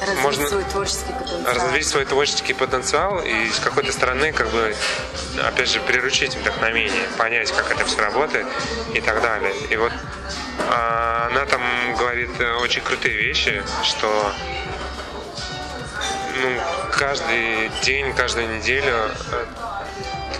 развить 0.00 0.22
можно 0.22 0.46
свой 0.48 0.64
творческий 0.64 1.12
потенциал. 1.12 1.54
развить 1.54 1.86
свой 1.86 2.04
творческий 2.04 2.54
потенциал 2.54 3.18
и 3.20 3.50
с 3.50 3.58
какой-то 3.58 3.92
стороны 3.92 4.32
как 4.32 4.48
бы 4.50 4.74
опять 5.42 5.68
же 5.68 5.80
приручить 5.80 6.34
вдохновение, 6.36 7.08
понять, 7.18 7.52
как 7.52 7.70
это 7.70 7.84
все 7.84 8.00
работает 8.00 8.46
и 8.94 9.00
так 9.00 9.22
далее. 9.22 9.52
И 9.70 9.76
вот 9.76 9.92
а, 10.68 11.28
она 11.30 11.46
там 11.46 11.62
говорит 11.96 12.30
очень 12.62 12.82
крутые 12.82 13.16
вещи, 13.16 13.62
что 13.82 14.32
ну, 16.42 16.60
каждый 16.92 17.70
день, 17.82 18.14
каждую 18.14 18.56
неделю 18.56 18.94
э, 19.32 19.44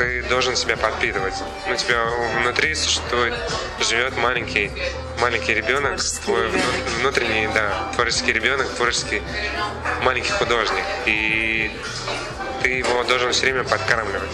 ты 0.01 0.23
должен 0.23 0.57
себя 0.57 0.79
подпитывать. 0.79 1.35
Ну, 1.67 1.75
у 1.75 1.77
тебя 1.77 2.03
внутри 2.41 2.75
существует, 2.75 3.35
живет 3.81 4.17
маленький, 4.17 4.71
маленький 5.21 5.53
ребенок, 5.53 6.01
твой 6.25 6.49
внутренний, 7.01 7.49
да, 7.53 7.93
творческий 7.95 8.33
ребенок, 8.33 8.67
творческий 8.77 9.21
маленький 10.03 10.33
художник. 10.33 10.85
И 11.05 11.71
ты 12.63 12.71
его 12.71 13.05
должен 13.05 13.33
все 13.33 13.43
время 13.43 13.65
подкармливать. 13.65 14.31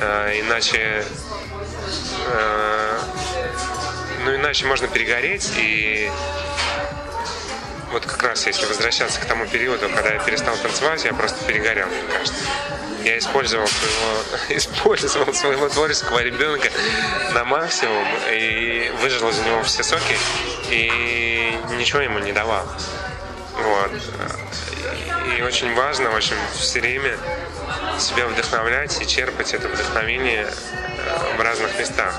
А, 0.00 0.30
иначе 0.30 1.04
а, 2.28 3.00
ну 4.24 4.36
иначе 4.36 4.64
можно 4.66 4.86
перегореть 4.86 5.50
и 5.56 6.08
вот 7.90 8.06
как 8.06 8.22
раз 8.22 8.46
если 8.46 8.66
возвращаться 8.66 9.20
к 9.20 9.24
тому 9.24 9.46
периоду, 9.46 9.88
когда 9.88 10.14
я 10.14 10.20
перестал 10.20 10.56
танцевать, 10.56 11.04
я 11.04 11.14
просто 11.14 11.44
перегорел, 11.44 11.86
мне 11.86 12.12
кажется. 12.12 12.44
Я 13.04 13.18
использовал 13.18 13.66
своего, 13.66 14.22
использовал 14.48 15.34
своего 15.34 15.68
творческого 15.68 16.20
ребенка 16.20 16.70
на 17.34 17.44
максимум 17.44 18.06
и 18.30 18.90
выжил 19.02 19.28
из 19.28 19.38
него 19.40 19.62
все 19.62 19.82
соки 19.82 20.16
и 20.70 21.54
ничего 21.76 22.00
ему 22.00 22.18
не 22.18 22.32
давал. 22.32 22.66
Вот. 23.56 23.90
и 25.36 25.42
очень 25.42 25.74
важно, 25.74 26.10
в 26.10 26.16
общем, 26.16 26.36
все 26.54 26.80
время 26.80 27.16
себя 27.98 28.26
вдохновлять 28.26 29.00
и 29.00 29.06
черпать 29.06 29.52
это 29.54 29.68
вдохновение 29.68 30.46
э, 30.46 31.36
в 31.36 31.40
разных 31.40 31.78
местах. 31.78 32.14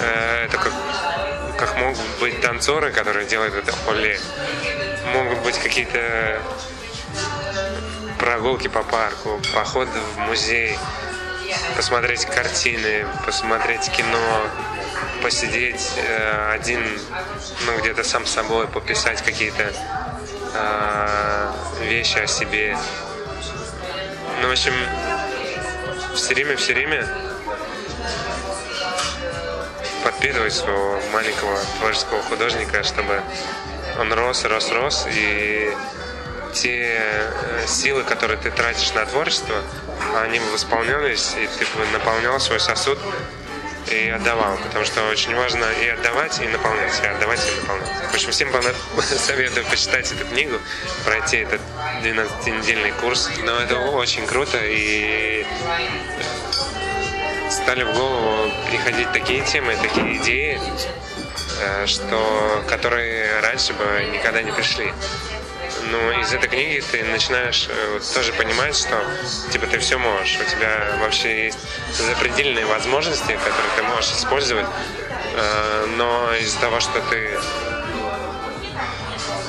Э, 0.00 0.46
это 0.46 0.56
как, 0.56 0.72
как 1.58 1.76
могут 1.78 2.18
быть 2.20 2.40
танцоры, 2.40 2.90
которые 2.90 3.26
делают 3.26 3.54
это 3.54 3.72
в 3.72 3.84
холле. 3.84 4.18
Могут 5.12 5.38
быть 5.40 5.58
какие-то 5.58 6.40
прогулки 8.40 8.68
по 8.68 8.82
парку, 8.82 9.38
походы 9.54 10.00
в 10.14 10.18
музей, 10.20 10.78
посмотреть 11.76 12.24
картины, 12.24 13.06
посмотреть 13.26 13.90
кино, 13.90 14.46
посидеть 15.22 15.92
э, 15.98 16.52
один, 16.54 16.82
ну 17.66 17.78
где-то 17.78 18.02
сам 18.02 18.24
с 18.24 18.30
собой, 18.30 18.66
пописать 18.66 19.20
какие-то 19.20 19.70
э, 20.54 21.52
вещи 21.82 22.16
о 22.16 22.26
себе. 22.26 22.78
Ну, 24.40 24.48
в 24.48 24.52
общем, 24.52 24.72
все 26.14 26.32
время, 26.32 26.56
все 26.56 26.72
время 26.72 27.06
подпитывать 30.02 30.54
своего 30.54 30.98
маленького 31.12 31.58
творческого 31.78 32.22
художника, 32.22 32.84
чтобы 32.84 33.20
он 33.98 34.10
рос, 34.14 34.46
рос, 34.46 34.70
рос, 34.70 35.06
и 35.10 35.76
те 36.52 37.00
э, 37.00 37.66
силы, 37.66 38.04
которые 38.04 38.38
ты 38.38 38.50
тратишь 38.50 38.92
на 38.94 39.06
творчество, 39.06 39.56
они 40.22 40.40
восполнялись, 40.52 41.34
и 41.36 41.48
ты 41.58 41.66
наполнял 41.92 42.38
свой 42.40 42.60
сосуд 42.60 42.98
и 43.90 44.08
отдавал, 44.08 44.56
потому 44.58 44.84
что 44.84 45.08
очень 45.08 45.34
важно 45.34 45.64
и 45.82 45.88
отдавать, 45.88 46.40
и 46.40 46.46
наполнять, 46.46 47.00
и 47.02 47.06
отдавать, 47.06 47.40
и 47.40 47.60
наполнять. 47.60 47.88
В 48.10 48.14
общем, 48.14 48.30
всем 48.30 48.48
советую 49.02 49.66
почитать 49.66 50.10
эту 50.12 50.24
книгу, 50.26 50.58
пройти 51.04 51.38
этот 51.38 51.60
12-недельный 52.02 52.92
курс. 52.92 53.30
Но 53.42 53.58
это 53.60 53.78
очень 53.78 54.26
круто, 54.26 54.58
и 54.62 55.46
стали 57.50 57.84
в 57.84 57.92
голову 57.94 58.52
приходить 58.70 59.12
такие 59.12 59.42
темы, 59.44 59.76
такие 59.82 60.18
идеи, 60.18 60.60
э, 61.60 61.86
что, 61.86 62.64
которые 62.68 63.40
раньше 63.40 63.72
бы 63.72 63.84
никогда 64.12 64.42
не 64.42 64.52
пришли 64.52 64.92
но 65.90 66.12
из 66.20 66.32
этой 66.32 66.48
книги 66.48 66.82
ты 66.90 67.04
начинаешь 67.04 67.66
э, 67.68 67.92
вот, 67.92 68.14
тоже 68.14 68.32
понимать, 68.32 68.76
что 68.76 69.02
типа 69.50 69.66
ты 69.66 69.78
все 69.78 69.98
можешь, 69.98 70.38
у 70.40 70.50
тебя 70.50 70.96
вообще 71.00 71.46
есть 71.46 71.58
запредельные 71.96 72.66
возможности, 72.66 73.32
которые 73.32 73.72
ты 73.76 73.82
можешь 73.82 74.12
использовать, 74.12 74.66
э, 75.34 75.86
но 75.96 76.34
из-за 76.36 76.58
того, 76.60 76.80
что 76.80 77.00
ты 77.10 77.38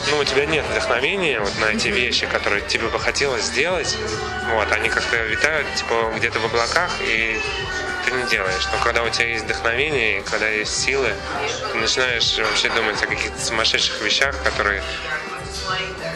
ну, 0.09 0.17
у 0.17 0.23
тебя 0.25 0.45
нет 0.45 0.65
вдохновения 0.65 1.39
вот 1.39 1.57
на 1.59 1.65
эти 1.65 1.87
вещи, 1.87 2.25
которые 2.25 2.61
тебе 2.67 2.87
бы 2.87 2.99
хотелось 2.99 3.43
сделать, 3.43 3.97
вот, 4.49 4.71
они 4.71 4.89
как-то 4.89 5.15
витают, 5.23 5.67
типа, 5.75 6.11
где-то 6.17 6.39
в 6.39 6.45
облаках, 6.45 6.91
и 7.01 7.39
ты 8.05 8.11
не 8.11 8.23
делаешь. 8.23 8.67
Но 8.71 8.83
когда 8.83 9.03
у 9.03 9.09
тебя 9.09 9.27
есть 9.27 9.45
вдохновение, 9.45 10.21
когда 10.23 10.49
есть 10.49 10.83
силы, 10.83 11.13
ты 11.71 11.77
начинаешь 11.77 12.37
вообще 12.37 12.69
думать 12.69 13.01
о 13.01 13.07
каких-то 13.07 13.39
сумасшедших 13.39 14.01
вещах, 14.01 14.35
которые 14.43 14.83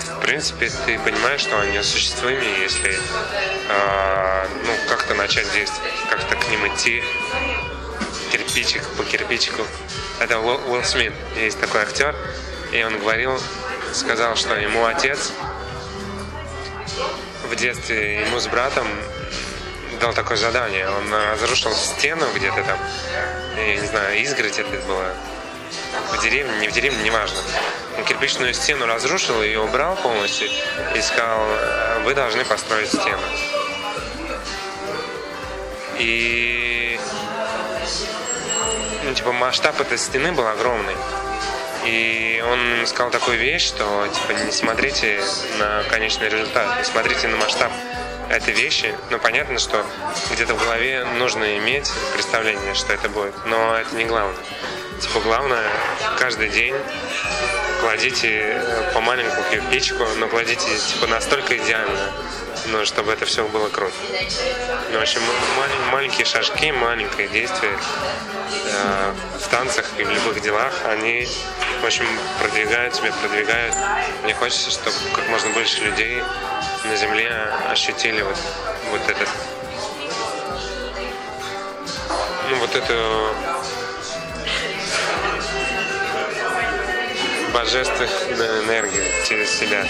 в 0.07 0.19
принципе, 0.21 0.69
ты 0.85 0.99
понимаешь, 0.99 1.41
что 1.41 1.59
они 1.59 1.77
осуществимы, 1.77 2.43
если 2.43 2.91
э, 3.69 4.47
ну, 4.65 4.71
как-то 4.89 5.13
начать 5.15 5.51
действовать, 5.53 5.93
как-то 6.09 6.35
к 6.35 6.49
ним 6.49 6.67
идти, 6.67 7.03
кирпичик 8.31 8.83
по 8.97 9.03
кирпичику. 9.03 9.65
Это 10.19 10.39
Уилл, 10.39 10.71
Уилл 10.71 10.83
Смит, 10.83 11.13
есть 11.35 11.59
такой 11.59 11.81
актер, 11.81 12.15
и 12.71 12.83
он 12.83 12.99
говорил, 12.99 13.39
сказал, 13.93 14.35
что 14.35 14.55
ему 14.55 14.85
отец 14.85 15.31
в 17.49 17.55
детстве 17.55 18.21
ему 18.21 18.39
с 18.39 18.47
братом 18.47 18.87
дал 20.01 20.13
такое 20.13 20.37
задание. 20.37 20.89
Он 20.89 21.13
разрушил 21.31 21.73
стену 21.73 22.25
где-то 22.35 22.63
там, 22.63 22.79
я 23.57 23.75
не 23.75 23.87
знаю, 23.87 24.21
изгородь 24.21 24.59
это 24.59 24.87
было, 24.87 25.13
в 26.11 26.21
деревне, 26.21 26.57
не 26.59 26.67
в 26.67 26.71
деревне, 26.71 27.03
неважно. 27.03 27.37
Кирпичную 28.07 28.53
стену 28.53 28.85
разрушил, 28.85 29.41
ее 29.41 29.61
убрал 29.61 29.95
полностью 29.95 30.49
и 30.95 31.01
сказал, 31.01 31.45
вы 32.03 32.13
должны 32.13 32.43
построить 32.45 32.89
стену. 32.89 33.21
И 35.97 36.99
ну, 39.03 39.13
типа 39.13 39.31
масштаб 39.31 39.79
этой 39.79 39.97
стены 39.97 40.31
был 40.31 40.47
огромный. 40.47 40.95
И 41.85 42.43
он 42.45 42.87
сказал 42.87 43.11
такую 43.11 43.37
вещь, 43.37 43.67
что 43.67 44.07
типа 44.07 44.31
не 44.39 44.51
смотрите 44.51 45.21
на 45.59 45.83
конечный 45.83 46.29
результат, 46.29 46.79
не 46.79 46.83
смотрите 46.83 47.27
на 47.27 47.37
масштаб 47.37 47.71
этой 48.29 48.53
вещи. 48.53 48.95
Ну, 49.09 49.19
понятно, 49.19 49.59
что 49.59 49.85
где-то 50.31 50.53
в 50.55 50.59
голове 50.63 51.05
нужно 51.17 51.57
иметь 51.57 51.91
представление, 52.13 52.73
что 52.73 52.93
это 52.93 53.09
будет, 53.09 53.33
но 53.45 53.75
это 53.75 53.95
не 53.95 54.05
главное. 54.05 54.35
Типа 54.99 55.19
главное, 55.19 55.67
каждый 56.17 56.49
день 56.49 56.75
кладите 57.81 58.29
э, 58.29 58.91
по 58.93 59.01
маленькому 59.01 59.43
кирпичику, 59.51 60.05
но 60.17 60.27
кладите 60.27 60.65
типа 60.77 61.07
настолько 61.07 61.57
идеально, 61.57 62.11
ну, 62.67 62.85
чтобы 62.85 63.11
это 63.11 63.25
все 63.25 63.45
было 63.47 63.69
круто. 63.69 63.93
Ну, 64.91 64.99
в 64.99 65.01
общем, 65.01 65.21
малень, 65.57 65.91
маленькие 65.91 66.25
шажки, 66.25 66.71
маленькое 66.71 67.27
действие 67.27 67.77
э, 68.71 69.13
в 69.39 69.47
танцах 69.49 69.85
и 69.97 70.03
в 70.03 70.09
любых 70.09 70.41
делах, 70.41 70.73
они, 70.85 71.27
в 71.81 71.85
общем, 71.85 72.05
продвигают 72.39 72.93
тебя, 72.93 73.11
продвигают. 73.11 73.75
Мне 74.23 74.33
хочется, 74.33 74.71
чтобы 74.71 74.95
как 75.13 75.27
можно 75.29 75.49
больше 75.51 75.81
людей 75.83 76.23
на 76.85 76.95
Земле 76.95 77.31
ощутили 77.69 78.21
вот, 78.21 78.37
вот 78.91 79.01
этот 79.09 79.29
ну, 82.49 82.57
вот 82.57 82.75
эту 82.75 83.35
божественную 87.53 88.63
энергию 88.63 89.03
через 89.27 89.49
себя, 89.49 89.85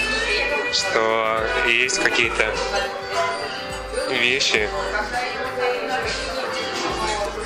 что 0.72 1.46
есть 1.68 2.00
какие-то 2.00 2.54
вещи, 4.10 4.70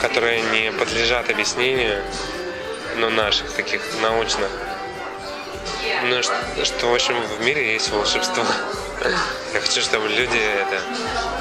которые 0.02 0.42
не 0.42 0.72
подлежат 0.72 1.30
объяснению, 1.30 2.04
но 2.98 3.10
наших 3.10 3.52
таких 3.54 3.82
научных. 4.02 4.50
Ну, 6.04 6.22
что, 6.22 6.36
что, 6.64 6.88
в 6.88 6.94
общем, 6.94 7.16
в 7.22 7.42
мире 7.42 7.74
есть 7.74 7.90
волшебство. 7.90 8.46
Я 9.54 9.62
хочу, 9.62 9.82
чтобы 9.82 10.10
люди 10.10 10.38
это 10.38 10.82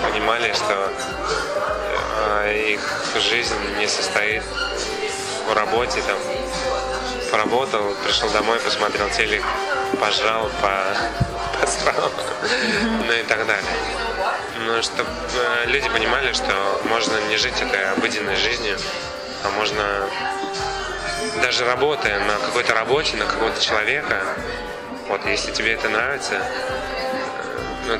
понимали, 0.07 0.53
что 0.53 0.92
э, 2.44 2.73
их 2.73 2.81
жизнь 3.21 3.57
не 3.79 3.88
состоит 3.88 4.44
в 5.49 5.53
работе, 5.53 6.01
там, 6.03 6.16
поработал, 7.33 7.94
пришел 8.05 8.31
домой, 8.31 8.61
посмотрел 8.61 9.11
телек, 9.11 9.42
пожрал, 10.01 10.49
по, 10.62 10.85
посрал, 11.61 12.12
ну 13.07 13.12
и 13.12 13.23
так 13.25 13.44
далее. 13.44 13.73
Ну, 14.64 14.81
чтобы 14.81 15.11
э, 15.35 15.66
люди 15.66 15.88
понимали, 15.88 16.33
что 16.33 16.81
можно 16.85 17.18
не 17.29 17.37
жить 17.38 17.61
этой 17.61 17.90
обыденной 17.92 18.37
жизнью, 18.37 18.79
а 19.42 19.51
можно 19.51 19.83
даже 21.42 21.64
работая 21.64 22.21
на 22.21 22.37
какой-то 22.38 22.75
работе, 22.75 23.16
на 23.16 23.25
какого-то 23.25 23.61
человека, 23.61 24.23
вот 25.09 25.25
если 25.27 25.51
тебе 25.53 25.73
это 25.73 25.88
нравится, 25.88 26.40
ну, 27.88 27.96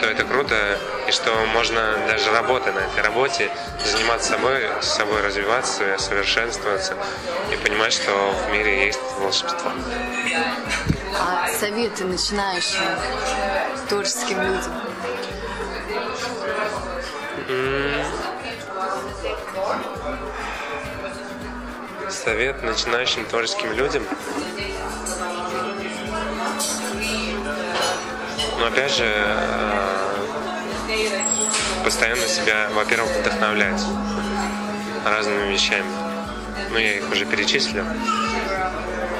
то 0.00 0.06
это 0.06 0.24
круто, 0.24 0.78
и 1.08 1.10
что 1.10 1.34
можно 1.54 1.96
даже 2.06 2.30
работая 2.32 2.74
на 2.74 2.80
этой 2.80 3.02
работе 3.02 3.50
заниматься 3.82 4.32
собой, 4.32 4.60
с 4.82 4.88
собой 4.88 5.22
развиваться, 5.22 5.96
совершенствоваться 5.98 6.94
и 7.50 7.56
понимать, 7.56 7.94
что 7.94 8.10
в 8.46 8.52
мире 8.52 8.86
есть 8.86 9.00
волшебство. 9.18 9.72
А 11.18 11.48
советы 11.48 12.04
начинающим 12.04 12.84
творческим 13.88 14.42
людям? 14.42 14.72
Совет 22.10 22.62
начинающим 22.62 23.24
творческим 23.24 23.72
людям– 23.72 24.06
Но 28.62 28.68
опять 28.68 28.96
же, 28.96 29.04
э, 29.04 30.22
постоянно 31.82 32.24
себя, 32.28 32.68
во-первых, 32.72 33.10
вдохновлять 33.16 33.82
разными 35.04 35.52
вещами. 35.52 35.90
Ну, 36.70 36.78
я 36.78 36.98
их 36.98 37.10
уже 37.10 37.24
перечислил. 37.24 37.82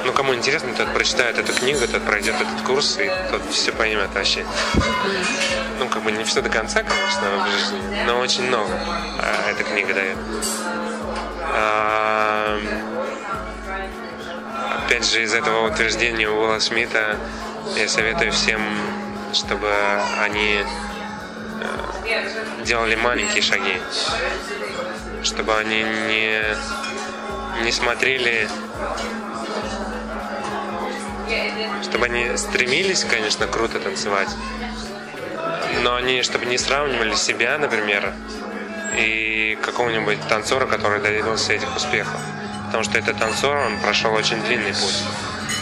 Ну, 0.05 0.13
кому 0.13 0.33
интересно, 0.33 0.73
тот 0.73 0.93
прочитает 0.93 1.39
эту 1.39 1.51
книгу, 1.51 1.85
тот 1.85 2.03
пройдет 2.03 2.35
этот 2.35 2.61
курс, 2.65 2.97
и 2.99 3.11
тот 3.31 3.41
все 3.51 3.73
поймет 3.73 4.07
вообще. 4.15 4.45
Ну, 5.77 5.89
как 5.89 6.03
бы 6.03 6.13
не 6.13 6.23
все 6.23 6.41
до 6.41 6.47
конца, 6.49 6.81
конечно, 6.81 7.27
в 7.43 7.51
жизни, 7.51 8.03
но 8.07 8.19
очень 8.19 8.47
много 8.47 8.71
а, 8.71 9.51
эта 9.51 9.65
книга 9.65 9.93
дает. 9.93 10.17
А, 11.53 12.57
опять 14.85 15.05
же, 15.05 15.21
из 15.21 15.33
этого 15.33 15.67
утверждения 15.67 16.29
Уилла 16.29 16.59
Смита 16.59 17.17
я 17.75 17.89
советую 17.89 18.31
всем 18.31 18.61
чтобы 19.33 19.69
они 20.21 20.63
э, 20.63 22.63
делали 22.63 22.95
маленькие 22.95 23.41
шаги, 23.41 23.81
чтобы 25.23 25.57
они 25.57 25.83
не, 25.83 26.43
не 27.63 27.71
смотрели, 27.71 28.47
чтобы 31.83 32.05
они 32.05 32.37
стремились, 32.37 33.03
конечно, 33.03 33.47
круто 33.47 33.79
танцевать, 33.79 34.29
но 35.81 35.95
они, 35.95 36.21
чтобы 36.21 36.45
не 36.45 36.57
сравнивали 36.57 37.15
себя, 37.15 37.57
например, 37.57 38.13
и 38.97 39.57
какого-нибудь 39.61 40.19
танцора, 40.27 40.67
который 40.67 41.01
добился 41.01 41.53
этих 41.53 41.75
успехов. 41.75 42.19
Потому 42.67 42.83
что 42.83 42.97
этот 42.97 43.17
танцор, 43.17 43.57
он 43.57 43.79
прошел 43.79 44.13
очень 44.13 44.41
длинный 44.43 44.73
путь. 44.73 45.03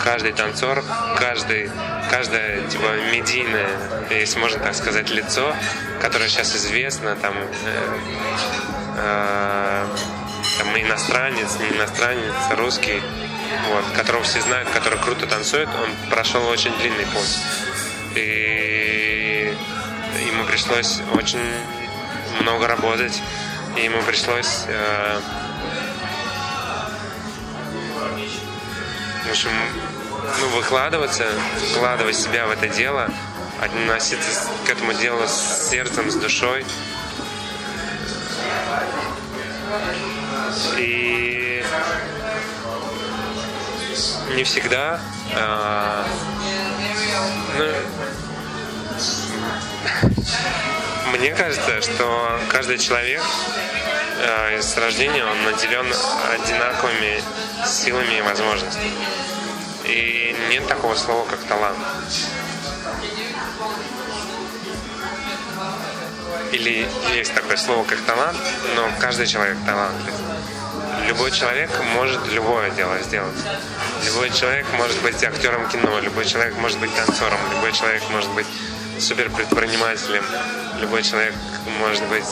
Каждый 0.04 0.34
танцор, 0.34 0.84
каждый, 1.18 1.70
каждое 2.10 2.68
типа 2.68 2.96
медийное, 3.12 3.70
если 4.10 4.40
можно 4.40 4.60
так 4.60 4.74
сказать, 4.74 5.10
лицо, 5.12 5.56
которое 6.02 6.28
сейчас 6.28 6.56
известно, 6.56 7.16
там, 7.16 7.36
э, 7.38 8.00
э, 8.98 9.86
там 10.58 10.80
иностранец, 10.80 11.60
не 11.60 11.78
иностранец, 11.78 12.34
русский, 12.58 13.02
вот, 13.70 13.86
которого 13.96 14.24
все 14.24 14.42
знают, 14.42 14.70
который 14.70 15.00
круто 15.00 15.28
танцует, 15.28 15.70
он 15.70 16.10
прошел 16.10 16.48
очень 16.48 16.76
длинный 16.80 17.06
путь. 17.06 17.38
И 18.16 19.56
ему 20.26 20.46
пришлось 20.46 21.00
очень 21.14 21.44
много 22.42 22.68
работать, 22.68 23.22
и 23.78 23.84
ему 23.84 24.02
пришлось 24.02 24.66
э, 24.68 25.20
в 29.32 29.34
общем, 29.34 29.52
ну, 30.40 30.48
выкладываться, 30.50 31.26
вкладывать 31.72 32.16
себя 32.16 32.48
в 32.48 32.52
это 32.52 32.68
дело, 32.68 33.10
относиться 33.60 34.48
к 34.66 34.70
этому 34.70 34.94
делу 34.94 35.28
с 35.28 35.70
сердцем, 35.70 36.10
с 36.10 36.16
душой. 36.16 36.66
И 40.78 41.64
не 44.36 44.44
всегда 44.44 45.00
э, 45.34 46.04
ну, 47.58 47.66
мне 51.18 51.34
кажется, 51.34 51.82
что 51.82 52.40
каждый 52.50 52.78
человек 52.78 53.22
э, 54.20 54.62
с 54.62 54.78
рождения 54.78 55.24
он 55.26 55.44
наделен 55.44 55.86
одинаковыми 56.34 57.22
силами 57.66 58.18
и 58.18 58.22
возможностями. 58.22 58.92
И 59.86 60.36
нет 60.50 60.68
такого 60.68 60.96
слова, 60.96 61.26
как 61.30 61.40
талант. 61.44 61.78
Или 66.52 66.88
есть 67.16 67.34
такое 67.34 67.58
слово, 67.58 67.84
как 67.86 68.00
талант, 68.02 68.38
но 68.76 68.90
каждый 69.00 69.26
человек 69.26 69.58
талантлив. 69.66 70.14
Любой 71.08 71.32
человек 71.32 71.70
может 71.96 72.26
любое 72.28 72.70
дело 72.72 73.00
сделать. 73.00 73.38
Любой 74.06 74.30
человек 74.32 74.66
может 74.74 75.02
быть 75.02 75.24
актером 75.24 75.68
кино, 75.70 76.00
любой 76.00 76.26
человек 76.26 76.56
может 76.58 76.80
быть 76.80 76.94
танцором, 76.94 77.40
любой 77.54 77.72
человек 77.72 78.04
может 78.10 78.30
быть 78.32 78.48
супер 79.00 79.30
предпринимателем, 79.30 80.24
любой 80.80 81.04
человек 81.04 81.34
может 81.80 82.04
быть, 82.08 82.26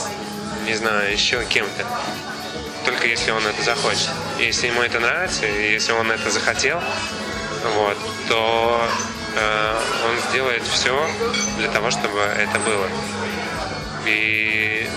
не 0.65 0.75
знаю, 0.75 1.11
еще 1.11 1.43
кем-то. 1.45 1.85
Только 2.85 3.07
если 3.07 3.31
он 3.31 3.45
это 3.45 3.61
захочет. 3.63 4.09
Если 4.37 4.67
ему 4.67 4.81
это 4.81 4.99
нравится, 4.99 5.45
если 5.45 5.93
он 5.93 6.11
это 6.11 6.29
захотел, 6.29 6.81
вот, 7.63 7.97
то 8.27 8.87
э, 9.35 9.79
он 10.05 10.29
сделает 10.29 10.63
все 10.63 11.09
для 11.57 11.69
того, 11.69 11.91
чтобы 11.91 12.19
это 12.19 12.59
было. 12.59 12.87
И, 14.05 14.89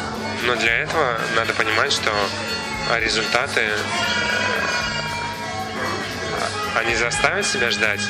но 0.44 0.54
для 0.56 0.78
этого 0.78 1.18
надо 1.34 1.52
понимать, 1.54 1.92
что 1.92 2.10
результаты 2.96 3.60
э, 3.60 3.76
они 6.76 6.94
заставят 6.94 7.46
себя 7.46 7.70
ждать, 7.70 8.00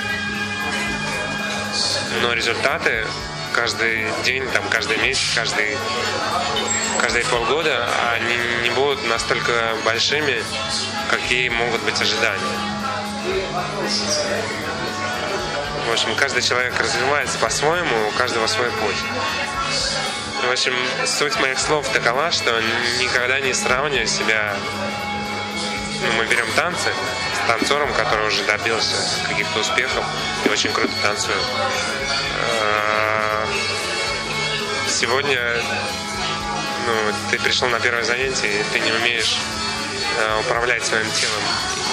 но 2.21 2.33
результаты 2.33 3.07
каждый 3.53 4.07
день, 4.25 4.49
там, 4.53 4.65
каждый 4.71 4.99
месяц, 4.99 5.35
каждый, 5.35 5.77
каждые 7.01 7.25
полгода 7.27 7.89
они 8.13 8.37
не 8.63 8.71
будут 8.71 9.07
настолько 9.09 9.75
большими, 9.85 10.43
какие 11.11 11.49
могут 11.49 11.83
быть 11.83 12.01
ожидания. 12.01 12.72
В 15.87 15.93
общем, 15.93 16.15
каждый 16.17 16.43
человек 16.43 16.79
развивается 16.81 17.39
по-своему, 17.39 18.09
у 18.09 18.11
каждого 18.13 18.47
свой 18.47 18.71
путь. 18.71 18.97
В 20.43 20.51
общем, 20.51 20.75
суть 21.07 21.39
моих 21.39 21.59
слов 21.59 21.89
такова, 21.89 22.33
что 22.33 22.61
никогда 22.99 23.39
не 23.41 23.53
сравнивай 23.53 24.07
себя. 24.07 24.57
Ну, 26.05 26.13
мы 26.19 26.27
берем 26.27 26.47
танцы 26.57 26.91
с 26.91 27.47
танцором, 27.47 27.93
который 27.93 28.27
уже 28.27 28.43
добился 28.45 28.97
каких-то 29.29 29.61
успехов 29.61 30.05
и 30.45 30.49
очень 30.49 30.73
круто 30.73 30.93
танцует. 31.03 31.39
А, 32.61 33.47
сегодня 34.89 35.63
ну, 36.87 37.13
ты 37.31 37.39
пришел 37.39 37.69
на 37.69 37.79
первое 37.79 38.03
занятие, 38.03 38.61
и 38.61 38.65
ты 38.73 38.81
не 38.81 38.91
умеешь 38.91 39.39
э, 40.19 40.41
управлять 40.41 40.85
своим 40.85 41.09
телом. 41.13 41.43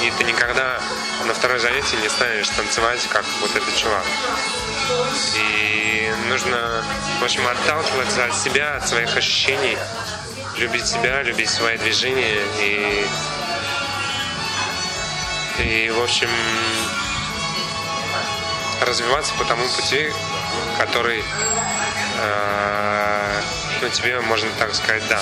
И 0.01 0.11
ты 0.17 0.23
никогда 0.23 0.79
на 1.25 1.33
второе 1.33 1.59
занятие 1.59 1.97
не 1.97 2.09
станешь 2.09 2.47
танцевать, 2.49 3.05
как 3.11 3.25
вот 3.41 3.55
этот 3.55 3.75
чувак. 3.75 4.05
И 5.35 6.11
нужно, 6.27 6.83
в 7.19 7.23
общем, 7.23 7.45
отталкиваться 7.47 8.25
от 8.25 8.35
себя, 8.35 8.77
от 8.77 8.87
своих 8.87 9.15
ощущений, 9.17 9.77
любить 10.57 10.87
себя, 10.87 11.21
любить 11.23 11.49
свои 11.49 11.77
движения 11.77 12.39
и, 12.61 13.05
и 15.59 15.89
в 15.89 16.01
общем, 16.01 16.29
развиваться 18.81 19.33
по 19.35 19.45
тому 19.45 19.67
пути, 19.67 20.11
который 20.77 21.23
э, 22.21 23.41
ну, 23.81 23.89
тебе, 23.89 24.19
можно 24.21 24.49
так 24.57 24.73
сказать, 24.73 25.03
да. 25.07 25.21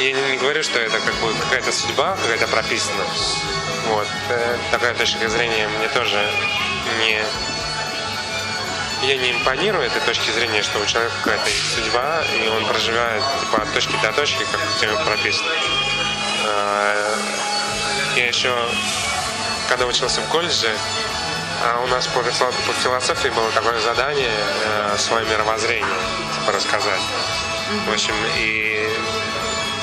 Я 0.00 0.12
не, 0.12 0.30
не 0.30 0.36
говорю, 0.36 0.62
что 0.62 0.78
это 0.78 0.98
как 0.98 1.14
бы 1.16 1.32
какая-то 1.34 1.72
судьба, 1.72 2.16
какая-то 2.20 2.46
прописана. 2.48 3.04
Вот. 3.88 4.06
Э, 4.30 4.56
такая 4.70 4.94
точка 4.94 5.28
зрения 5.28 5.68
мне 5.68 5.88
тоже 5.88 6.18
не... 6.98 7.22
Я 9.06 9.16
не 9.16 9.32
импонирую 9.32 9.84
этой 9.84 10.00
точки 10.02 10.30
зрения, 10.30 10.62
что 10.62 10.78
у 10.78 10.86
человека 10.86 11.14
какая-то 11.24 11.50
судьба, 11.74 12.22
и 12.40 12.48
он 12.48 12.64
проживает 12.66 13.22
типа, 13.40 13.62
от 13.62 13.72
точки 13.72 13.96
до 14.00 14.12
точки, 14.12 14.44
как 14.50 14.60
у 14.60 14.80
тебя 14.80 14.96
прописано. 15.04 15.50
Э, 16.44 17.14
я 18.16 18.28
еще, 18.28 18.54
когда 19.68 19.86
учился 19.86 20.20
в 20.20 20.28
колледже, 20.28 20.70
а 21.64 21.80
у 21.80 21.86
нас 21.86 22.06
по, 22.08 22.22
философии 22.22 23.28
было 23.28 23.50
такое 23.52 23.80
задание 23.80 24.30
э, 24.64 24.96
свое 24.98 25.24
мировоззрение 25.26 25.98
типа, 26.40 26.52
рассказать. 26.52 27.00
В 27.72 27.92
общем, 27.92 28.14
и 28.38 28.86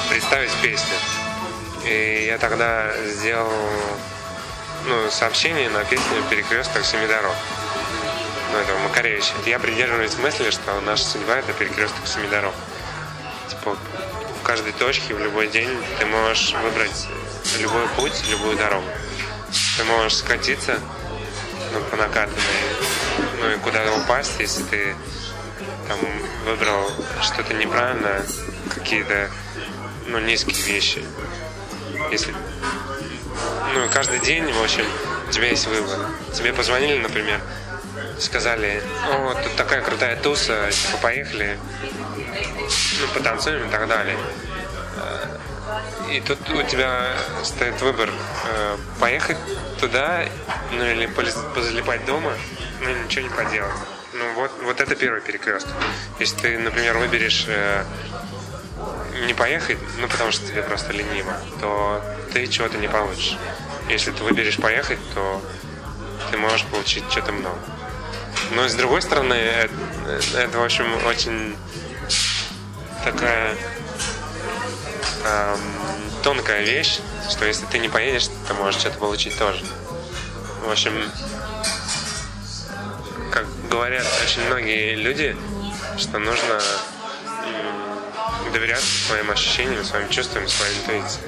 представить 0.10 0.52
песню. 0.62 0.96
И 1.86 2.26
я 2.28 2.38
тогда 2.38 2.92
сделал 3.06 3.52
ну, 4.86 5.10
сообщение 5.10 5.70
на 5.70 5.84
песню 5.84 6.24
«Перекресток 6.30 6.86
семи 6.86 7.08
дорог». 7.08 7.34
Ну, 8.52 8.60
этого 8.60 8.78
Макаревича. 8.80 9.34
Я 9.48 9.58
придерживаюсь 9.58 10.16
мысли, 10.18 10.52
что 10.52 10.80
наша 10.82 11.04
судьба— 11.04 11.38
это 11.38 11.52
перекресток 11.54 12.06
семи 12.06 12.28
дорог. 12.28 12.54
Типа, 13.50 13.76
в 14.40 14.44
каждой 14.44 14.74
точке, 14.74 15.16
в 15.16 15.20
любой 15.20 15.48
день 15.48 15.70
ты 15.98 16.06
можешь 16.06 16.54
выбрать 16.54 17.08
любой 17.58 17.88
путь, 17.96 18.24
любую 18.30 18.56
дорогу. 18.56 18.88
Ты 19.78 19.84
можешь 19.86 20.18
скатиться 20.18 20.80
ну, 21.74 21.82
по 21.90 21.96
накатанной, 21.98 22.40
ну 23.42 23.50
и 23.50 23.58
куда 23.58 23.84
упасть, 23.94 24.34
если 24.40 24.64
ты 24.64 24.96
там 25.90 26.00
выбрал 26.46 26.90
что-то 27.24 27.56
неправильно, 27.56 28.24
какие-то 28.70 29.30
ну, 30.08 30.20
низкие 30.20 30.62
вещи. 30.66 31.04
Если 32.12 32.34
ну, 33.74 33.90
каждый 33.92 34.20
день, 34.20 34.52
в 34.54 34.64
общем, 34.64 34.86
у 35.28 35.32
тебя 35.32 35.50
есть 35.50 35.66
выбор. 35.66 35.98
Тебе 36.34 36.54
позвонили, 36.54 37.00
например, 37.00 37.42
сказали, 38.20 38.84
о, 39.12 39.34
тут 39.34 39.56
такая 39.56 39.82
крутая 39.82 40.16
туса, 40.16 40.70
типа, 40.72 40.98
поехали, 41.02 41.58
ну, 43.02 43.08
потанцуем 43.16 43.68
и 43.68 43.72
так 43.72 43.88
далее. 43.88 44.18
И 46.12 46.22
тут 46.22 46.38
у 46.52 46.64
тебя 46.64 47.16
стоит 47.44 47.82
выбор 47.82 48.10
э, 48.10 48.78
поехать 49.00 49.38
туда, 49.80 50.26
ну 50.72 50.86
или 50.86 51.06
позалипать 51.06 52.06
дома, 52.06 52.34
ну 52.82 52.90
ничего 52.90 53.28
не 53.28 53.30
поделать. 53.30 53.99
Ну 54.20 54.34
вот, 54.34 54.52
вот 54.64 54.82
это 54.82 54.96
первый 54.96 55.22
перекресток. 55.22 55.72
Если 56.20 56.36
ты, 56.36 56.60
например, 56.60 56.98
выберешь 56.98 57.46
э, 57.48 57.86
не 59.26 59.34
поехать, 59.34 59.78
ну 59.98 60.10
потому 60.10 60.32
что 60.32 60.46
тебе 60.46 60.62
просто 60.62 60.92
лениво, 60.92 61.38
то 61.62 62.04
ты 62.34 62.46
чего-то 62.48 62.78
не 62.78 62.90
получишь. 62.90 63.38
Если 63.88 64.12
ты 64.12 64.22
выберешь 64.24 64.58
поехать, 64.58 65.00
то 65.16 65.42
ты 66.32 66.38
можешь 66.38 66.66
получить 66.66 67.06
что-то 67.10 67.32
много. 67.32 67.60
Но 68.52 68.68
с 68.68 68.74
другой 68.74 69.02
стороны, 69.02 69.36
это, 69.36 69.74
это 70.38 70.58
в 70.60 70.64
общем, 70.66 70.86
очень 71.06 71.56
такая 73.06 73.56
эм, 75.24 75.60
тонкая 76.24 76.64
вещь, 76.64 77.00
что 77.30 77.46
если 77.46 77.66
ты 77.68 77.80
не 77.80 77.88
поедешь, 77.88 78.28
ты 78.50 78.54
можешь 78.54 78.82
что-то 78.82 78.98
получить 78.98 79.38
тоже. 79.38 79.64
В 80.66 80.70
общем, 80.70 81.10
говорят 83.80 84.06
очень 84.22 84.46
многие 84.48 84.94
люди, 84.96 85.38
что 85.98 86.20
нужно 86.20 86.60
доверять 88.52 88.84
своим 88.84 89.32
ощущениям, 89.32 89.86
своим 89.86 90.10
чувствам, 90.10 90.50
своей 90.50 90.78
интуиции. 90.80 91.22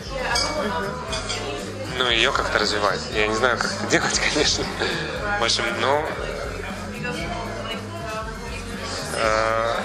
Ну, 1.97 2.09
ее 2.09 2.33
как-то 2.33 2.59
развивать. 2.59 2.99
Я 3.15 3.27
не 3.27 3.35
знаю, 3.35 3.57
как 3.57 3.71
это 3.71 3.85
делать, 3.89 4.19
конечно. 4.33 4.65
В 5.39 5.43
общем, 5.45 5.63
но 5.79 6.05
э, 9.15 9.75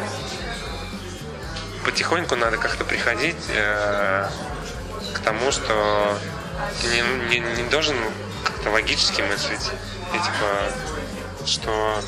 потихоньку 1.84 2.34
надо 2.34 2.56
как-то 2.56 2.84
приходить 2.84 3.36
э, 3.50 4.28
к 5.14 5.20
тому, 5.20 5.52
что 5.52 6.18
ты 6.82 6.88
не, 6.88 7.38
не, 7.38 7.62
не 7.62 7.70
должен 7.70 7.96
как-то 8.44 8.70
логически 8.70 9.22
мыслить. 9.22 9.70
И 10.12 10.18
типа, 10.18 10.72
что 11.46 12.02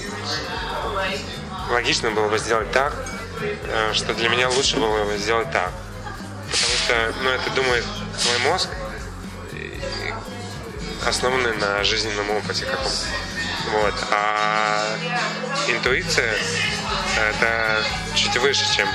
логично 1.70 2.11
было 2.11 2.29
бы 2.29 2.38
сделать 2.38 2.70
так, 2.72 2.92
э, 3.40 3.92
что 3.94 4.14
для 4.14 4.29
меня 4.29 4.48
лучше 4.48 4.77
было 4.77 5.05
бы 5.05 5.16
сделать 5.18 5.51
так. 5.53 5.72
Потому 6.51 6.72
что, 6.85 7.14
ну, 7.22 7.31
это 7.31 7.51
думает 7.51 7.85
твой 8.20 8.38
мозг, 8.51 8.68
основанный 11.07 11.57
на 11.57 11.85
жизненном 11.85 12.31
опыте 12.31 12.64
каком-то. 12.64 12.90
Вот. 13.72 13.94
А 14.11 14.96
интуиция 15.68 16.35
это 17.16 17.83
чуть 18.14 18.37
выше, 18.38 18.64
чем 18.74 18.88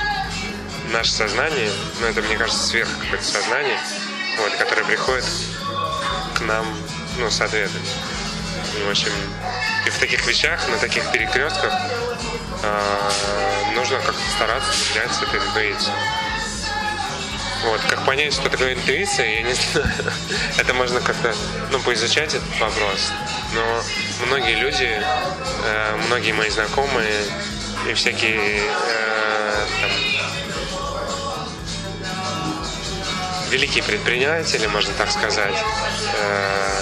наше 0.92 1.12
сознание, 1.12 1.70
но 2.00 2.08
это, 2.08 2.22
мне 2.22 2.36
кажется, 2.36 2.66
сверх 2.66 2.88
какое-то 3.00 3.24
сознание, 3.24 3.78
вот, 4.38 4.52
которое 4.56 4.84
приходит 4.84 5.24
к 6.34 6.40
нам, 6.40 6.66
ну, 7.18 7.30
с 7.30 7.40
ответами. 7.40 7.86
В 8.82 8.90
общем, 8.90 9.12
и 9.86 9.90
в 9.90 9.98
таких 9.98 10.26
вещах, 10.26 10.68
на 10.68 10.76
таких 10.78 11.10
перекрестках 11.12 11.72
э, 12.62 13.72
нужно 13.74 13.98
как-то 13.98 14.30
стараться 14.36 14.70
доверять 14.88 15.22
этой 15.22 15.40
интуиции. 15.40 15.92
Вот, 17.64 17.80
как 17.88 18.04
понять, 18.04 18.34
что 18.34 18.50
такое 18.50 18.74
интуиция, 18.74 19.36
я 19.36 19.42
не 19.42 19.54
знаю. 19.72 19.88
Это 20.58 20.74
можно 20.74 21.00
как-то, 21.00 21.34
ну, 21.70 21.80
поизучать 21.80 22.34
этот 22.34 22.60
вопрос. 22.60 23.12
Но 23.54 23.82
многие 24.26 24.56
люди, 24.56 24.88
э, 25.64 25.96
многие 26.06 26.32
мои 26.32 26.50
знакомые 26.50 27.24
и 27.88 27.94
всякие 27.94 28.60
э, 28.60 29.66
там, 29.80 29.90
великие 33.50 33.84
предприниматели, 33.84 34.66
можно 34.66 34.92
так 34.94 35.10
сказать, 35.10 35.54
э, 36.18 36.80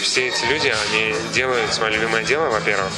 все 0.00 0.28
эти 0.28 0.44
люди, 0.44 0.72
они 0.90 1.14
делают 1.32 1.72
свое 1.72 1.94
любимое 1.94 2.24
дело, 2.24 2.48
во-первых, 2.50 2.92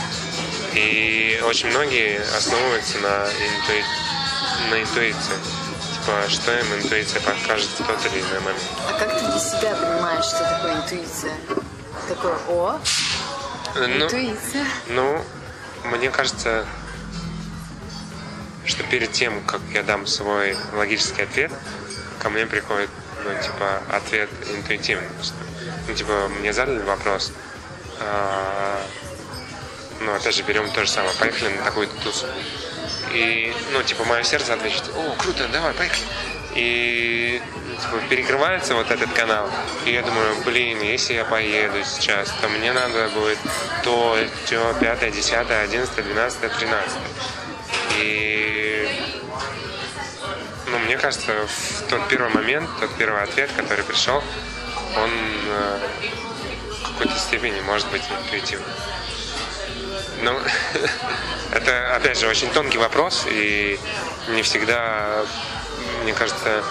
и 0.74 1.40
очень 1.44 1.68
многие 1.70 2.20
основываются 2.36 2.98
на, 2.98 3.26
интуи... 3.26 3.84
на 4.70 4.82
интуиции 4.82 5.34
типа, 6.00 6.28
что 6.28 6.58
им 6.58 6.66
интуиция 6.82 7.20
покажет 7.20 7.68
в 7.68 7.84
тот 7.84 7.98
или 8.06 8.20
иной 8.20 8.40
момент. 8.40 8.62
А 8.88 8.98
как 8.98 9.18
ты 9.18 9.26
для 9.26 9.38
себя 9.38 9.74
понимаешь, 9.74 10.24
что 10.24 10.38
такое 10.38 10.76
интуиция? 10.76 11.32
Такое 12.08 12.34
«О, 12.48 12.80
ну, 13.76 14.04
интуиция». 14.04 14.66
Ну, 14.88 15.24
мне 15.84 16.10
кажется, 16.10 16.66
что 18.64 18.82
перед 18.84 19.12
тем, 19.12 19.42
как 19.44 19.60
я 19.72 19.82
дам 19.82 20.06
свой 20.06 20.56
логический 20.74 21.22
ответ, 21.22 21.52
ко 22.18 22.30
мне 22.30 22.46
приходит, 22.46 22.90
ну, 23.24 23.30
типа, 23.42 23.82
ответ 23.92 24.30
интуитивно. 24.54 25.06
Ну, 25.88 25.94
типа, 25.94 26.28
мне 26.38 26.52
задали 26.52 26.82
вопрос, 26.82 27.32
а, 28.00 28.80
ну, 30.00 30.14
опять 30.14 30.34
же, 30.34 30.42
берем 30.42 30.70
то 30.70 30.84
же 30.84 30.90
самое, 30.90 31.14
поехали 31.14 31.54
на 31.54 31.64
такую-то 31.64 31.94
тусу. 32.02 32.26
И, 33.12 33.52
ну, 33.72 33.82
типа, 33.82 34.04
мое 34.04 34.22
сердце 34.22 34.54
отвечает, 34.54 34.88
о, 34.94 35.14
круто, 35.18 35.48
давай, 35.48 35.74
поехали. 35.74 36.02
И 36.54 37.40
типа, 37.80 37.98
перекрывается 38.08 38.74
вот 38.74 38.90
этот 38.90 39.12
канал. 39.12 39.48
И 39.84 39.92
я 39.92 40.02
думаю, 40.02 40.36
блин, 40.44 40.80
если 40.82 41.14
я 41.14 41.24
поеду 41.24 41.78
сейчас, 41.84 42.28
то 42.40 42.48
мне 42.48 42.72
надо 42.72 43.08
будет 43.10 43.38
то, 43.84 44.18
то, 44.48 44.74
пятое, 44.80 45.10
десятое, 45.10 45.62
одиннадцатое, 45.62 46.04
двенадцатое, 46.04 46.50
тринадцатое. 46.50 47.02
И 47.98 48.88
ну, 50.66 50.78
мне 50.80 50.96
кажется, 50.96 51.32
в 51.32 51.88
тот 51.88 52.08
первый 52.08 52.30
момент, 52.32 52.68
тот 52.80 52.90
первый 52.96 53.22
ответ, 53.22 53.50
который 53.56 53.84
пришел, 53.84 54.22
он 54.96 55.10
э, 55.10 55.78
в 56.82 56.88
какой-то 56.88 57.18
степени 57.18 57.60
может 57.60 57.88
быть 57.90 58.02
интуитивным. 58.10 58.68
Ну, 60.22 60.38
это, 61.52 61.96
опять 61.96 62.18
же, 62.18 62.28
очень 62.28 62.50
тонкий 62.50 62.78
вопрос, 62.78 63.26
и 63.28 63.78
не 64.28 64.42
всегда, 64.42 65.24
мне 66.02 66.12
кажется, 66.12 66.62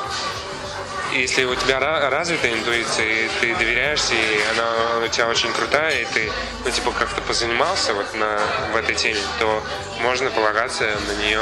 если 1.14 1.44
у 1.44 1.56
тебя 1.56 1.80
развитая 2.10 2.54
интуиция, 2.54 3.06
и 3.06 3.30
ты 3.42 3.56
доверяешься, 3.56 4.14
и 4.14 4.42
она 4.52 5.06
у 5.06 5.08
тебя 5.08 5.28
очень 5.28 5.52
крутая, 5.52 6.02
и 6.02 6.06
ты, 6.06 6.32
ну, 6.64 6.72
типа, 6.72 6.92
как-то 6.92 7.22
позанимался 7.22 7.94
вот 7.94 8.14
на, 8.14 8.40
в 8.72 8.76
этой 8.76 8.96
теме, 8.96 9.22
то 9.40 9.64
можно 10.02 10.30
полагаться 10.30 10.84
на 11.08 11.24
нее 11.24 11.42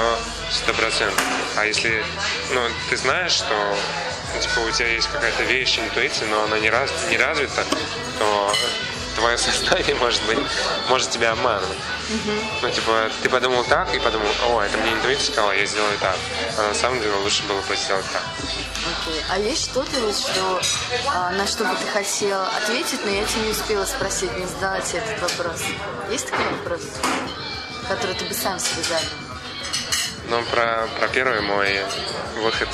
сто 0.52 0.74
процентов. 0.74 1.22
А 1.58 1.66
если, 1.66 2.04
ну, 2.54 2.62
ты 2.90 2.98
знаешь, 2.98 3.34
что 3.34 3.78
типа, 4.40 4.60
у 4.60 4.72
тебя 4.72 4.90
есть 4.90 5.08
какая-то 5.08 5.44
вещь, 5.44 5.80
интуиция, 5.80 6.28
но 6.28 6.44
она 6.44 6.60
не, 6.60 6.70
раз, 6.70 6.92
не 7.10 7.18
развита, 7.18 7.66
то 8.20 8.54
твое 9.18 9.38
сознание, 9.38 9.96
может 9.96 10.24
быть, 10.26 10.40
может 10.90 11.10
тебя 11.10 11.32
обманывать. 11.32 11.78
Mm-hmm. 12.10 12.44
Ну, 12.62 12.70
типа, 12.70 13.10
ты 13.22 13.30
подумал 13.30 13.63
так 13.66 13.94
и 13.94 14.00
подумал, 14.00 14.28
о, 14.50 14.62
это 14.62 14.78
мне 14.78 14.94
интуиция 14.94 15.32
сказала, 15.32 15.52
я 15.52 15.66
сделаю 15.66 15.98
так. 16.00 16.16
А 16.58 16.68
на 16.68 16.74
самом 16.74 17.00
деле 17.02 17.13
лучше 17.16 17.44
было 17.44 17.60
бы 17.62 17.76
сделать 17.76 18.06
так. 18.13 18.24
Окей. 18.42 19.20
Okay. 19.20 19.24
А 19.30 19.40
есть 19.40 19.66
что-то, 19.66 20.00
вот, 20.00 20.16
что, 20.16 20.62
а, 21.13 21.32
на 21.32 21.46
что 21.48 21.66
бы 21.66 21.76
ты 21.76 21.88
хотел 21.88 22.42
ответить, 22.42 23.04
но 23.04 23.12
я 23.12 23.26
тебя 23.26 23.44
не 23.44 23.52
успела 23.52 23.86
спросить, 23.86 24.36
не 24.38 24.46
задала 24.46 24.80
тебе 24.82 25.00
этот 25.00 25.22
вопрос? 25.22 25.62
Есть 26.10 26.30
такой 26.30 26.46
вопрос, 26.46 26.82
который 27.90 28.16
ты 28.16 28.26
бы 28.26 28.34
сам 28.34 28.60
себе 28.60 28.84
задал? 28.84 29.04
Ну, 30.30 30.44
про, 30.52 30.88
про 31.00 31.08
первый 31.08 31.42
мой 31.42 31.80
выход 32.44 32.68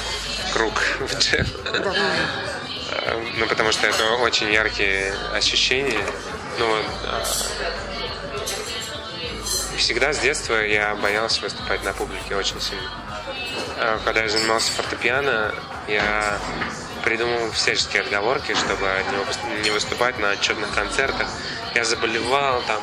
круг 0.54 0.74
в 1.00 1.18
джем. 1.18 1.48
Да. 1.72 1.94
Ну, 3.38 3.48
потому 3.48 3.72
что 3.72 3.88
это 3.88 4.04
очень 4.18 4.52
яркие 4.52 5.14
ощущения. 5.34 6.06
Ну, 6.60 6.68
вот, 6.68 6.86
а, 7.06 7.24
всегда 9.78 10.14
с 10.14 10.20
детства 10.20 10.56
я 10.64 10.96
боялся 10.96 11.42
выступать 11.42 11.84
на 11.84 11.94
публике 11.94 12.36
очень 12.36 12.62
сильно. 12.62 12.90
А 13.78 14.00
когда 14.06 14.22
я 14.22 14.30
занимался 14.30 14.72
фортепиано, 14.74 15.54
я 15.88 16.40
придумал 17.04 17.52
всяческие 17.52 18.04
отговорки, 18.04 18.54
чтобы 18.54 18.88
не 19.64 19.72
выступать 19.72 20.20
на 20.20 20.32
отчетных 20.32 20.72
концертах. 20.74 21.28
Я 21.74 21.84
заболевал 21.84 22.62
там 22.68 22.82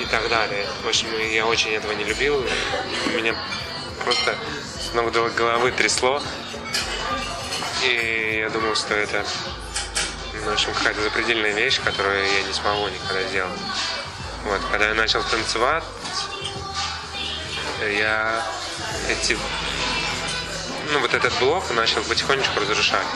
и 0.00 0.04
так 0.06 0.28
далее. 0.28 0.64
В 0.84 0.88
общем, 0.88 1.08
я 1.32 1.46
очень 1.46 1.72
этого 1.72 1.92
не 1.92 2.04
любил. 2.04 2.42
Меня 3.14 3.34
просто 4.04 4.36
с 4.80 4.94
ног 4.94 5.12
до 5.12 5.28
головы 5.30 5.72
трясло. 5.72 6.22
И 7.84 8.38
я 8.40 8.50
думал, 8.50 8.74
что 8.74 8.94
это 8.94 9.24
в 10.48 10.52
общем, 10.52 10.72
какая-то 10.72 11.02
запредельная 11.02 11.52
вещь, 11.52 11.80
которую 11.84 12.24
я 12.24 12.42
не 12.42 12.52
смогу 12.52 12.88
никогда 12.88 13.22
сделать. 13.28 13.60
Вот, 14.44 14.60
когда 14.70 14.88
я 14.88 14.94
начал 14.94 15.22
танцевать, 15.24 15.84
я 17.82 18.46
эти, 19.08 19.36
ну, 20.92 21.00
вот 21.00 21.12
этот 21.14 21.36
блок 21.38 21.70
начал 21.72 22.02
потихонечку 22.02 22.60
разрушать. 22.60 23.06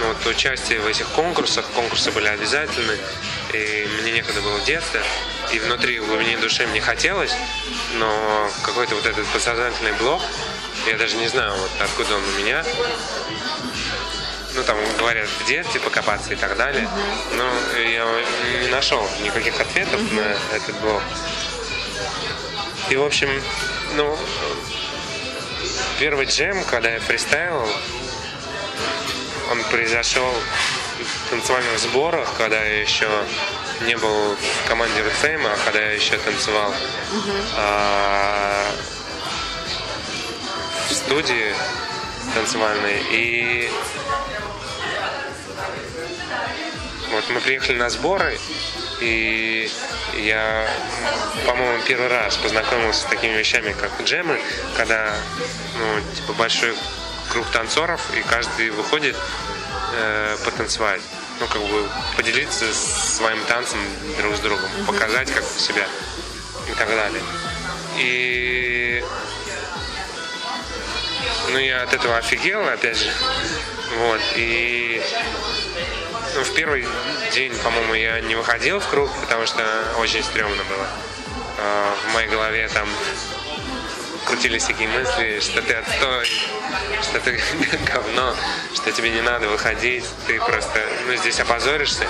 Ну, 0.00 0.08
вот 0.08 0.26
участие 0.26 0.80
в 0.80 0.86
этих 0.86 1.06
конкурсах, 1.08 1.66
конкурсы 1.74 2.10
были 2.10 2.26
обязательны, 2.26 2.98
и 3.52 3.88
мне 4.00 4.12
некогда 4.12 4.40
было 4.40 4.56
в 4.56 4.64
детстве, 4.64 5.02
и 5.52 5.60
внутри, 5.60 6.00
в 6.00 6.06
глубине 6.06 6.38
души 6.38 6.66
мне 6.66 6.80
хотелось, 6.80 7.34
но 7.94 8.50
какой-то 8.62 8.94
вот 8.94 9.06
этот 9.06 9.26
подсознательный 9.28 9.92
блок, 9.92 10.22
я 10.86 10.96
даже 10.96 11.16
не 11.16 11.28
знаю, 11.28 11.52
вот 11.56 11.70
откуда 11.80 12.16
он 12.16 12.22
у 12.24 12.38
меня, 12.40 12.64
ну 14.54 14.62
там 14.64 14.76
говорят, 14.98 15.28
где 15.44 15.64
типа 15.64 15.90
копаться 15.90 16.32
и 16.32 16.36
так 16.36 16.56
далее. 16.56 16.88
Но 17.36 17.80
я 17.80 18.06
не 18.60 18.68
нашел 18.68 19.06
никаких 19.22 19.58
ответов 19.60 20.00
на 20.12 20.56
этот 20.56 20.78
блог. 20.80 21.02
И 22.90 22.96
в 22.96 23.04
общем, 23.04 23.28
ну, 23.94 24.18
первый 25.98 26.26
джем, 26.26 26.64
когда 26.64 26.90
я 26.90 27.00
фристайлил, 27.00 27.66
он 29.50 29.62
произошел 29.64 30.30
в 30.98 31.30
танцевальных 31.30 31.78
сборах, 31.78 32.28
когда 32.36 32.62
я 32.62 32.80
еще 32.80 33.08
не 33.82 33.96
был 33.96 34.36
в 34.36 34.68
команде 34.68 35.02
ВЦМ, 35.02 35.46
а 35.46 35.56
когда 35.64 35.80
я 35.80 35.92
еще 35.92 36.16
танцевал 36.18 36.74
а, 37.56 38.64
в 38.98 39.01
студии 41.12 41.54
танцевальной. 42.34 43.02
И 43.10 43.70
вот 47.10 47.24
мы 47.28 47.40
приехали 47.42 47.76
на 47.76 47.90
сборы, 47.90 48.38
и 49.02 49.70
я, 50.16 50.66
по-моему, 51.46 51.82
первый 51.86 52.08
раз 52.08 52.38
познакомился 52.38 53.02
с 53.02 53.04
такими 53.04 53.36
вещами, 53.36 53.76
как 53.78 53.90
джемы, 54.02 54.40
когда, 54.74 55.14
ну, 55.76 56.14
типа, 56.16 56.32
большой 56.32 56.74
круг 57.30 57.46
танцоров, 57.50 58.00
и 58.16 58.22
каждый 58.22 58.70
выходит 58.70 59.16
э, 59.94 60.36
потанцевать. 60.46 61.02
Ну, 61.40 61.46
как 61.46 61.60
бы 61.60 61.88
поделиться 62.16 62.64
своим 62.72 63.44
танцем 63.44 63.80
друг 64.16 64.34
с 64.34 64.40
другом, 64.40 64.70
показать 64.86 65.30
как 65.30 65.44
себя 65.44 65.86
и 66.70 66.72
так 66.72 66.88
далее. 66.88 67.22
И 67.98 69.04
ну, 71.50 71.58
я 71.58 71.82
от 71.82 71.92
этого 71.92 72.16
офигел, 72.16 72.66
опять 72.68 72.96
же. 72.96 73.10
Вот, 73.98 74.20
и 74.36 75.02
ну, 76.34 76.42
в 76.44 76.54
первый 76.54 76.86
день, 77.34 77.54
по-моему, 77.58 77.94
я 77.94 78.20
не 78.20 78.34
выходил 78.34 78.80
в 78.80 78.88
круг, 78.88 79.10
потому 79.20 79.46
что 79.46 79.64
очень 79.98 80.22
стрёмно 80.22 80.62
было. 80.64 80.86
А, 81.58 81.94
в 82.08 82.14
моей 82.14 82.28
голове 82.28 82.68
там 82.68 82.88
крутились 84.24 84.64
такие 84.64 84.88
мысли, 84.88 85.40
что 85.40 85.60
ты 85.60 85.74
отстой, 85.74 86.26
что 87.02 87.20
ты 87.20 87.38
говно, 87.92 88.34
что 88.74 88.92
тебе 88.92 89.10
не 89.10 89.20
надо 89.20 89.48
выходить, 89.48 90.04
ты 90.26 90.38
просто 90.40 90.82
ну, 91.06 91.16
здесь 91.16 91.38
опозоришься, 91.40 92.06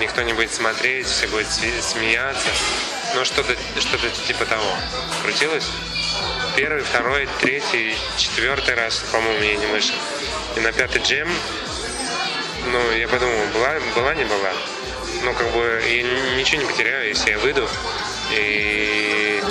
никто 0.00 0.22
не 0.22 0.32
будет 0.32 0.52
смотреть, 0.52 1.06
все 1.06 1.28
будут 1.28 1.46
смеяться. 1.48 2.48
Ну, 3.14 3.24
что-то 3.24 3.56
что 3.78 3.98
типа 4.26 4.44
того. 4.46 4.76
Крутилось? 5.22 5.66
Первый, 6.60 6.82
второй, 6.82 7.26
третий, 7.40 7.96
четвертый 8.18 8.74
раз, 8.74 8.98
по-моему, 9.10 9.42
я 9.42 9.56
не 9.56 9.66
вышел. 9.68 9.94
И 10.56 10.60
на 10.60 10.70
пятый 10.72 11.00
джем, 11.00 11.26
ну, 12.66 12.92
я 12.92 13.08
подумал, 13.08 13.46
была, 13.54 13.76
была, 13.96 14.14
не 14.14 14.24
была. 14.24 14.52
Ну, 15.22 15.32
как 15.32 15.50
бы, 15.52 15.82
я 15.86 16.02
ничего 16.36 16.60
не 16.60 16.68
потеряю, 16.68 17.08
если 17.08 17.30
я 17.30 17.38
выйду. 17.38 17.66
И... 18.32 19.42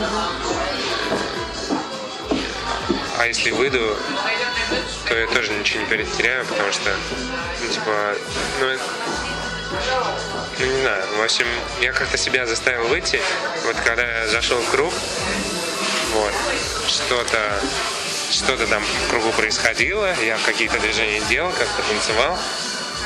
А 3.18 3.26
если 3.26 3.50
выйду, 3.54 3.98
то 5.08 5.18
я 5.18 5.26
тоже 5.30 5.52
ничего 5.54 5.80
не 5.80 5.88
потеряю, 5.88 6.46
потому 6.46 6.72
что, 6.72 6.96
ну, 7.60 7.74
типа, 7.74 8.16
ну, 8.60 8.68
ну, 10.60 10.66
не 10.66 10.82
знаю, 10.82 11.04
в 11.18 11.24
общем, 11.24 11.48
я 11.82 11.92
как-то 11.92 12.18
себя 12.18 12.46
заставил 12.46 12.88
выйти, 12.88 13.20
вот 13.66 13.76
когда 13.84 14.22
я 14.22 14.28
зашел 14.28 14.60
в 14.60 14.70
круг, 14.70 14.94
вот, 16.14 16.34
что-то 16.88 17.60
что-то 18.32 18.68
там 18.68 18.84
в 18.84 19.10
кругу 19.10 19.32
происходило, 19.32 20.14
я 20.22 20.38
какие-то 20.46 20.80
движения 20.80 21.22
делал, 21.30 21.52
как-то 21.52 21.82
танцевал, 21.90 22.38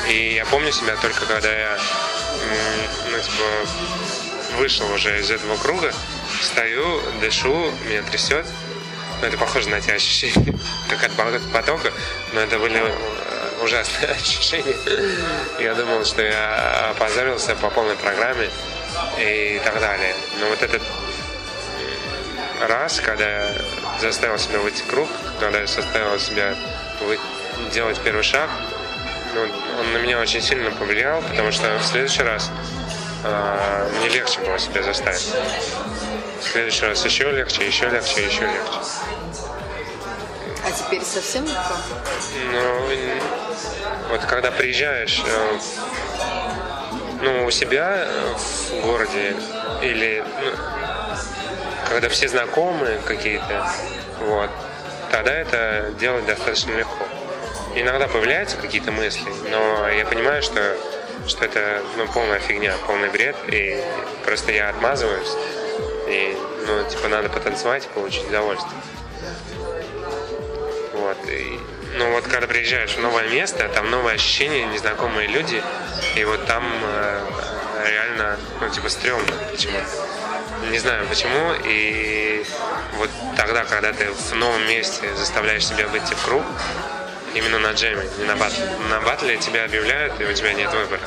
и 0.08 0.34
я 0.34 0.44
помню 0.46 0.70
себя 0.70 0.96
только 0.96 1.24
когда 1.24 1.50
я, 1.50 1.78
ну, 3.10 3.18
типа, 3.18 4.58
вышел 4.58 4.90
уже 4.92 5.18
из 5.18 5.30
этого 5.30 5.56
круга, 5.56 5.92
стою, 6.42 7.00
дышу, 7.20 7.72
меня 7.86 8.02
трясет, 8.02 8.44
ну, 9.22 9.28
это 9.28 9.38
похоже 9.38 9.70
на 9.70 9.80
те 9.80 9.94
ощущения, 9.94 10.54
как 10.90 11.04
от 11.04 11.52
потока, 11.52 11.90
но 12.32 12.40
это 12.40 12.58
были 12.58 12.82
ужасное 13.62 14.10
ощущение. 14.22 14.76
Я 15.58 15.74
думал, 15.74 16.04
что 16.04 16.22
я 16.22 16.90
опозорился 16.90 17.54
по 17.56 17.70
полной 17.70 17.96
программе 17.96 18.50
и 19.18 19.60
так 19.64 19.80
далее. 19.80 20.14
Но 20.40 20.48
вот 20.48 20.62
этот 20.62 20.82
раз, 22.60 23.00
когда 23.00 23.24
я 23.24 23.52
заставил 24.00 24.38
себя 24.38 24.58
выйти 24.58 24.82
в 24.82 24.86
круг, 24.86 25.08
когда 25.40 25.60
я 25.60 25.66
заставил 25.66 26.18
себя 26.18 26.54
делать 27.72 28.00
первый 28.00 28.22
шаг, 28.22 28.50
ну, 29.34 29.42
он 29.80 29.92
на 29.92 29.98
меня 29.98 30.20
очень 30.20 30.40
сильно 30.40 30.70
повлиял, 30.70 31.20
потому 31.22 31.50
что 31.50 31.76
в 31.78 31.84
следующий 31.84 32.22
раз 32.22 32.50
э, 33.24 33.90
мне 33.98 34.08
легче 34.08 34.40
было 34.40 34.58
себя 34.58 34.82
заставить. 34.82 35.32
В 36.40 36.44
следующий 36.44 36.86
раз 36.86 37.04
еще 37.04 37.30
легче, 37.30 37.66
еще 37.66 37.88
легче, 37.88 38.26
еще 38.26 38.42
легче. 38.42 38.78
А 40.66 40.70
теперь 40.70 41.02
совсем 41.02 41.44
легко? 41.44 41.74
Ну, 42.52 42.88
вот 44.10 44.24
когда 44.24 44.50
приезжаешь 44.50 45.22
э, 45.26 45.58
ну, 47.22 47.46
у 47.46 47.50
себя 47.50 48.06
в 48.36 48.80
городе 48.82 49.36
или 49.82 50.24
ну, 50.40 50.52
когда 51.94 52.08
все 52.08 52.26
знакомые 52.26 52.98
какие-то, 53.06 53.70
вот, 54.18 54.50
тогда 55.12 55.32
это 55.32 55.94
делать 56.00 56.26
достаточно 56.26 56.72
легко. 56.72 57.06
Иногда 57.76 58.08
появляются 58.08 58.56
какие-то 58.56 58.90
мысли, 58.90 59.30
но 59.48 59.88
я 59.88 60.04
понимаю, 60.04 60.42
что, 60.42 60.76
что 61.28 61.44
это 61.44 61.82
ну, 61.96 62.08
полная 62.08 62.40
фигня, 62.40 62.74
полный 62.88 63.10
бред, 63.10 63.36
и 63.46 63.80
просто 64.24 64.50
я 64.50 64.70
отмазываюсь, 64.70 65.36
и, 66.08 66.36
ну, 66.66 66.90
типа, 66.90 67.06
надо 67.06 67.28
потанцевать 67.28 67.84
и 67.84 67.88
получить 67.94 68.26
удовольствие. 68.26 68.80
Вот, 70.94 71.18
и, 71.28 71.60
ну, 71.96 72.10
вот 72.10 72.24
когда 72.24 72.48
приезжаешь 72.48 72.96
в 72.96 73.00
новое 73.00 73.28
место, 73.28 73.68
там 73.68 73.88
новые 73.88 74.16
ощущения, 74.16 74.66
незнакомые 74.66 75.28
люди, 75.28 75.62
и 76.16 76.24
вот 76.24 76.44
там 76.46 76.64
э, 76.82 77.20
реально, 77.86 78.36
ну, 78.60 78.68
типа, 78.68 78.88
стрёмно 78.88 79.32
почему-то 79.52 80.03
не 80.70 80.78
знаю 80.78 81.06
почему. 81.08 81.54
И 81.64 82.44
вот 82.96 83.10
тогда, 83.36 83.64
когда 83.64 83.92
ты 83.92 84.10
в 84.10 84.34
новом 84.34 84.66
месте 84.66 85.14
заставляешь 85.16 85.66
себя 85.66 85.86
выйти 85.88 86.14
в 86.14 86.24
круг, 86.24 86.44
именно 87.34 87.58
на 87.58 87.72
джеме, 87.72 88.08
не 88.18 88.24
на 88.24 88.36
батле. 88.36 88.66
На 88.90 89.00
батле 89.00 89.36
тебя 89.36 89.64
объявляют, 89.64 90.20
и 90.20 90.24
у 90.24 90.32
тебя 90.32 90.52
нет 90.52 90.72
выбора. 90.72 91.02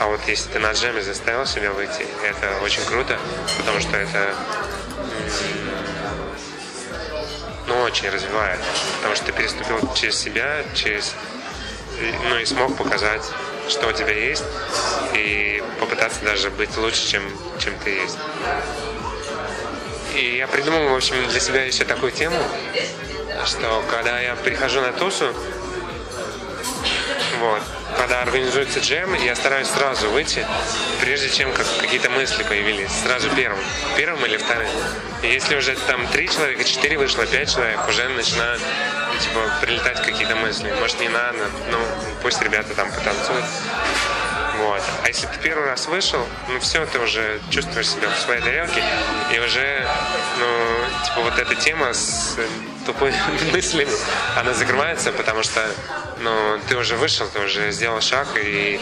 А 0.00 0.06
вот 0.06 0.20
если 0.28 0.50
ты 0.50 0.58
на 0.58 0.72
джеме 0.72 1.02
заставил 1.02 1.46
себя 1.46 1.72
выйти, 1.72 2.06
это 2.24 2.62
очень 2.62 2.84
круто, 2.84 3.18
потому 3.58 3.80
что 3.80 3.96
это 3.96 4.34
ну, 7.66 7.80
очень 7.82 8.08
развивает. 8.08 8.60
Потому 8.96 9.16
что 9.16 9.26
ты 9.26 9.32
переступил 9.32 9.78
через 9.94 10.18
себя, 10.18 10.64
через 10.74 11.14
ну 12.28 12.38
и 12.38 12.44
смог 12.44 12.76
показать, 12.76 13.22
что 13.68 13.88
у 13.88 13.92
тебя 13.92 14.12
есть, 14.12 14.44
и 15.14 15.62
попытаться 15.80 16.24
даже 16.24 16.50
быть 16.50 16.76
лучше, 16.76 17.06
чем, 17.06 17.22
чем 17.58 17.74
ты 17.84 17.90
есть. 17.90 18.18
И 20.14 20.36
я 20.36 20.46
придумал, 20.48 20.88
в 20.88 20.96
общем, 20.96 21.14
для 21.28 21.40
себя 21.40 21.64
еще 21.64 21.84
такую 21.84 22.12
тему, 22.12 22.36
что 23.46 23.84
когда 23.90 24.20
я 24.20 24.34
прихожу 24.36 24.80
на 24.80 24.92
тусу, 24.92 25.32
вот, 27.38 27.62
когда 27.96 28.22
организуется 28.22 28.80
джем, 28.80 29.14
я 29.14 29.34
стараюсь 29.34 29.68
сразу 29.68 30.08
выйти, 30.10 30.46
прежде 31.00 31.30
чем 31.30 31.52
как 31.52 31.66
какие-то 31.80 32.10
мысли 32.10 32.42
появились, 32.42 32.90
сразу 32.90 33.30
первым, 33.34 33.60
первым 33.96 34.24
или 34.26 34.36
вторым. 34.36 34.70
И 35.22 35.28
если 35.28 35.56
уже 35.56 35.74
там 35.86 36.06
три 36.08 36.28
человека, 36.28 36.64
четыре 36.64 36.98
вышло, 36.98 37.26
пять 37.26 37.52
человек, 37.52 37.80
уже 37.88 38.08
начинают 38.08 38.62
типа 39.20 39.40
прилетать 39.60 40.02
какие-то 40.02 40.36
мысли. 40.36 40.72
Может 40.80 41.00
не 41.00 41.08
надо, 41.08 41.48
ну 41.70 41.78
пусть 42.22 42.40
ребята 42.42 42.74
там 42.74 42.90
потанцуют. 42.90 43.44
Вот. 44.58 44.82
А 45.04 45.08
если 45.08 45.26
ты 45.26 45.38
первый 45.40 45.66
раз 45.66 45.86
вышел, 45.86 46.20
ну 46.48 46.58
все, 46.58 46.84
ты 46.86 46.98
уже 46.98 47.40
чувствуешь 47.48 47.88
себя 47.88 48.08
в 48.08 48.18
своей 48.18 48.40
тарелке, 48.42 48.82
и 49.32 49.38
уже, 49.38 49.86
ну, 50.38 51.04
типа 51.04 51.20
вот 51.20 51.38
эта 51.38 51.54
тема 51.54 51.92
с 51.94 52.36
тупыми 52.84 53.14
мыслями, 53.52 53.90
она 54.36 54.52
закрывается, 54.54 55.12
потому 55.12 55.44
что, 55.44 55.64
ну, 56.18 56.58
ты 56.68 56.76
уже 56.76 56.96
вышел, 56.96 57.28
ты 57.28 57.38
уже 57.38 57.70
сделал 57.70 58.00
шаг, 58.00 58.26
и 58.36 58.80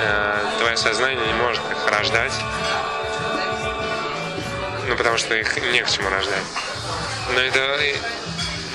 э, 0.00 0.40
твое 0.60 0.76
сознание 0.76 1.26
не 1.26 1.34
может 1.34 1.62
их 1.70 1.90
рождать, 1.90 2.32
ну, 4.86 4.96
потому 4.96 5.18
что 5.18 5.34
их 5.34 5.56
не 5.72 5.82
к 5.82 5.90
чему 5.90 6.08
рождать. 6.10 6.44
Но 7.34 7.40
это 7.40 7.78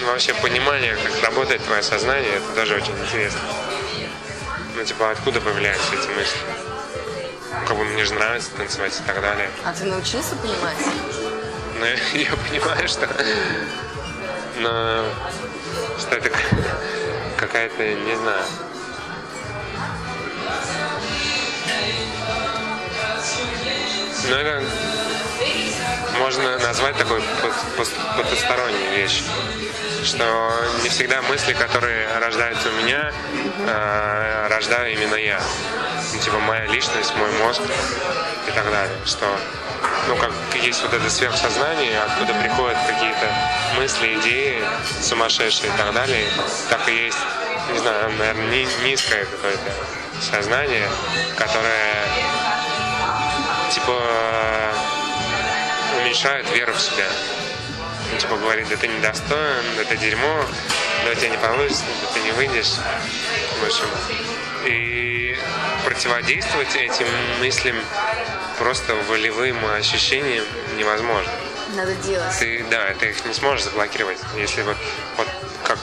вообще 0.05 0.34
понимание, 0.34 0.95
как 0.95 1.24
работает 1.24 1.63
твое 1.63 1.82
сознание, 1.82 2.36
это 2.36 2.53
тоже 2.53 2.76
очень 2.76 2.97
интересно. 2.99 3.39
Ну, 4.76 4.84
типа, 4.84 5.11
откуда 5.11 5.39
появляются 5.39 5.93
эти 5.93 6.07
мысли? 6.07 6.39
Как 7.67 7.78
бы 7.78 7.86
мне 7.86 8.03
же 8.05 8.13
нравится 8.15 8.49
танцевать 8.57 8.99
и 8.99 9.03
так 9.03 9.21
далее. 9.21 9.49
А 9.63 9.71
ты 9.71 9.86
научился 9.86 10.36
понимать? 10.36 10.78
Ну, 11.80 11.86
я, 11.86 11.95
я 12.13 12.36
понимаю, 12.36 12.88
что... 12.88 13.07
Но... 14.57 15.05
Что 15.99 16.15
это 16.15 16.32
какая-то, 17.38 17.84
не 17.84 18.15
знаю... 18.15 18.43
Ну, 24.30 24.36
это 24.36 24.63
можно 26.24 26.57
назвать 26.59 26.95
такой 26.95 27.21
потусторонней 28.15 28.95
вещь 28.95 29.24
что 30.05 30.26
не 30.84 30.89
всегда 30.89 31.21
мысли, 31.24 31.53
которые 31.53 32.07
рождаются 32.17 32.69
у 32.69 32.74
меня, 32.74 33.11
э, 33.67 34.47
рождаю 34.49 34.93
именно 34.93 35.15
я. 35.15 35.39
Ну, 36.13 36.19
типа 36.19 36.39
моя 36.39 36.65
личность, 36.65 37.15
мой 37.15 37.32
мозг 37.39 37.61
и 38.47 38.51
так 38.51 38.69
далее. 38.69 38.97
Что 39.05 39.26
ну, 40.09 40.17
как 40.17 40.32
есть 40.61 40.82
вот 40.82 40.93
это 40.93 41.09
сверхсознание, 41.09 41.99
откуда 42.01 42.34
приходят 42.34 42.78
какие-то 42.86 43.34
мысли, 43.78 44.19
идеи 44.19 44.61
сумасшедшие 45.01 45.74
и 45.74 45.78
так 45.78 45.93
далее, 45.93 46.28
так 46.69 46.88
и 46.89 47.05
есть, 47.05 47.19
не 47.71 47.80
знаю, 47.80 48.11
наверное, 48.17 48.65
низкое 48.84 49.26
какое-то 49.26 49.71
сознание, 50.21 50.88
которое 51.38 52.07
типа 53.71 54.01
уменьшает 56.04 56.49
веру 56.51 56.74
в 56.74 56.82
себя 56.82 57.08
типа 58.20 58.38
говорит, 58.38 58.68
да 58.70 58.76
ты 58.76 58.88
недостоин, 58.88 59.64
да 59.76 59.84
ты 59.86 59.97
дерьмо, 59.97 60.45
да 61.04 61.12
у 61.12 61.16
тебя 61.16 61.30
не 61.30 61.38
получится, 61.38 61.84
да 62.01 62.08
ты 62.14 62.20
не 62.22 62.32
выйдешь. 62.32 62.76
В 63.60 63.66
общем, 63.66 63.86
и 64.66 65.36
противодействовать 65.84 66.76
этим 66.76 67.08
мыслям 67.39 67.76
просто 68.60 68.93
волевым 69.10 69.58
ощущениям 69.66 70.45
невозможно. 70.78 71.32
Надо 71.76 71.95
делать. 71.95 72.38
Ты, 72.38 72.64
да, 72.70 72.93
ты 72.99 73.10
их 73.10 73.26
не 73.26 73.34
сможешь 73.34 73.66
заблокировать. 73.66 74.20
Если 74.38 74.62
вот, 74.62 74.78
вот 75.18 75.28
как, 75.64 75.80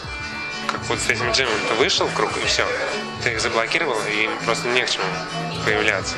как 0.68 0.80
вот 0.84 1.00
с 1.00 1.08
этим 1.08 1.32
джемом 1.32 1.58
ты 1.68 1.74
вышел 1.74 2.06
в 2.06 2.14
круг 2.14 2.30
и 2.36 2.46
все, 2.46 2.66
ты 3.24 3.32
их 3.32 3.40
заблокировал, 3.40 3.98
и 4.06 4.24
им 4.24 4.38
просто 4.44 4.68
не 4.68 4.84
к 4.84 4.90
чему 4.90 5.04
появляться. 5.64 6.16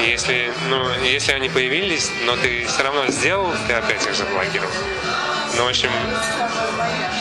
И 0.00 0.04
если, 0.04 0.52
ну, 0.68 0.88
если 1.02 1.32
они 1.32 1.48
появились, 1.48 2.10
но 2.24 2.36
ты 2.36 2.66
все 2.66 2.82
равно 2.82 3.06
сделал, 3.08 3.52
ты 3.66 3.74
опять 3.74 4.04
их 4.06 4.14
заблокировал. 4.14 4.70
Ну, 5.56 5.64
в 5.64 5.68
общем, 5.68 5.90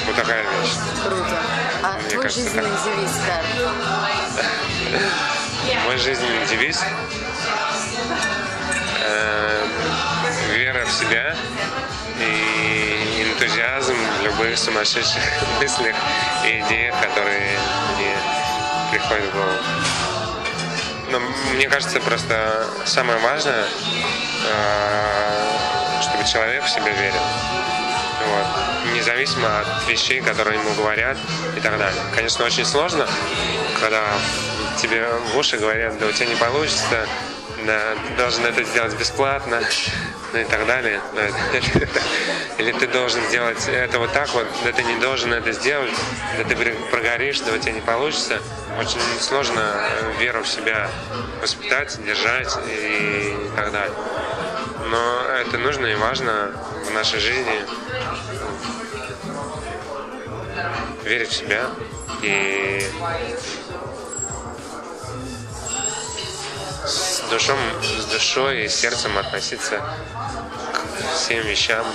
вот 0.07 0.15
такая 0.15 0.43
вещь. 0.43 0.73
Круто. 1.03 1.39
А 1.83 1.97
Мне 1.99 2.09
твой 2.09 2.23
кажется, 2.23 2.43
жизненный 2.43 2.69
так. 2.69 2.83
девиз, 2.83 3.11
Карл? 3.25 3.69
Мой 5.85 5.97
жизненный 5.97 6.45
девиз 6.47 6.83
э, 9.01 9.67
вера 10.53 10.85
в 10.85 10.91
себя 10.91 11.35
и 12.19 13.23
энтузиазм 13.31 13.95
в 14.19 14.23
любых 14.23 14.57
сумасшедших 14.57 15.23
мыслях 15.61 15.95
и 16.45 16.59
идеях, 16.59 16.95
которые 17.01 17.57
мне 17.95 18.15
приходят 18.91 19.25
в 19.25 19.33
голову. 19.33 20.04
Но 21.11 21.19
мне 21.53 21.69
кажется, 21.69 21.99
просто 21.99 22.67
самое 22.85 23.19
важное, 23.19 23.65
э, 24.47 26.01
чтобы 26.01 26.23
человек 26.25 26.63
в 26.63 26.69
себя 26.69 26.91
верил. 26.91 27.21
Вот. 28.27 28.93
Независимо 28.95 29.59
от 29.59 29.87
вещей, 29.87 30.21
которые 30.21 30.59
ему 30.59 30.73
говорят 30.73 31.17
и 31.55 31.59
так 31.59 31.77
далее. 31.77 32.01
Конечно, 32.13 32.45
очень 32.45 32.65
сложно, 32.65 33.07
когда 33.79 34.03
тебе 34.81 35.07
в 35.33 35.37
уши 35.37 35.57
говорят, 35.57 35.97
да 35.99 36.07
у 36.07 36.11
тебя 36.11 36.27
не 36.27 36.35
получится, 36.35 37.07
должен 38.17 38.45
это 38.45 38.63
сделать 38.63 38.97
бесплатно, 38.99 39.61
ну 40.33 40.39
и 40.39 40.43
так 40.45 40.65
далее. 40.65 41.01
Или 42.57 42.71
ты 42.71 42.87
должен 42.87 43.21
сделать 43.25 43.67
это 43.67 43.99
вот 43.99 44.11
так 44.13 44.33
вот, 44.33 44.47
да 44.63 44.71
ты 44.71 44.83
не 44.83 44.95
должен 44.97 45.33
это 45.33 45.51
сделать, 45.51 45.93
да 46.37 46.43
ты 46.43 46.55
прогоришь, 46.91 47.39
да 47.41 47.53
у 47.53 47.57
тебя 47.57 47.73
не 47.73 47.81
получится. 47.81 48.39
Очень 48.79 49.01
сложно 49.19 49.61
э, 49.61 50.13
веру 50.19 50.43
в 50.43 50.47
себя 50.47 50.89
воспитать, 51.41 51.97
держать 52.05 52.57
и 52.67 53.35
так 53.55 53.71
далее. 53.71 53.95
Но 54.89 55.21
это 55.39 55.57
нужно 55.57 55.87
и 55.87 55.95
важно 55.95 56.51
в 56.87 56.93
нашей 56.93 57.19
жизни 57.19 57.65
верить 61.03 61.29
в 61.29 61.33
себя 61.33 61.69
и 62.21 62.83
с, 66.87 67.21
душом, 67.29 67.57
с 67.81 68.05
душой 68.05 68.65
и 68.65 68.69
сердцем 68.69 69.17
относиться 69.17 69.81
к 70.73 71.15
всем 71.15 71.45
вещам, 71.45 71.85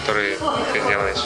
которые 0.00 0.36
ты 0.72 0.80
делаешь. 0.80 1.24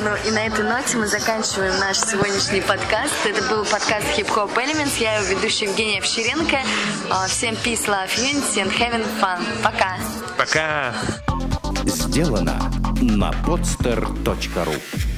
Ну 0.00 0.14
и 0.24 0.30
на 0.30 0.46
этой 0.46 0.64
ноте 0.64 0.96
мы 0.96 1.08
заканчиваем 1.08 1.78
наш 1.80 1.98
сегодняшний 1.98 2.60
подкаст. 2.60 3.14
Это 3.24 3.42
был 3.48 3.64
подкаст 3.64 4.06
Hip 4.16 4.28
Hop 4.28 4.54
Elements. 4.54 5.00
Я 5.00 5.18
его 5.18 5.26
ведущая 5.26 5.66
Евгения 5.66 5.98
Овчаренко. 5.98 6.58
А, 7.10 7.26
всем 7.26 7.54
peace, 7.54 7.86
love, 7.86 8.10
unity 8.16 8.62
and 8.62 8.72
having 8.78 9.04
fun. 9.20 9.44
Пока. 9.62 9.96
Пока. 10.36 10.94
Сделано 11.84 12.70
на 13.00 13.30
podster.ru 13.44 15.17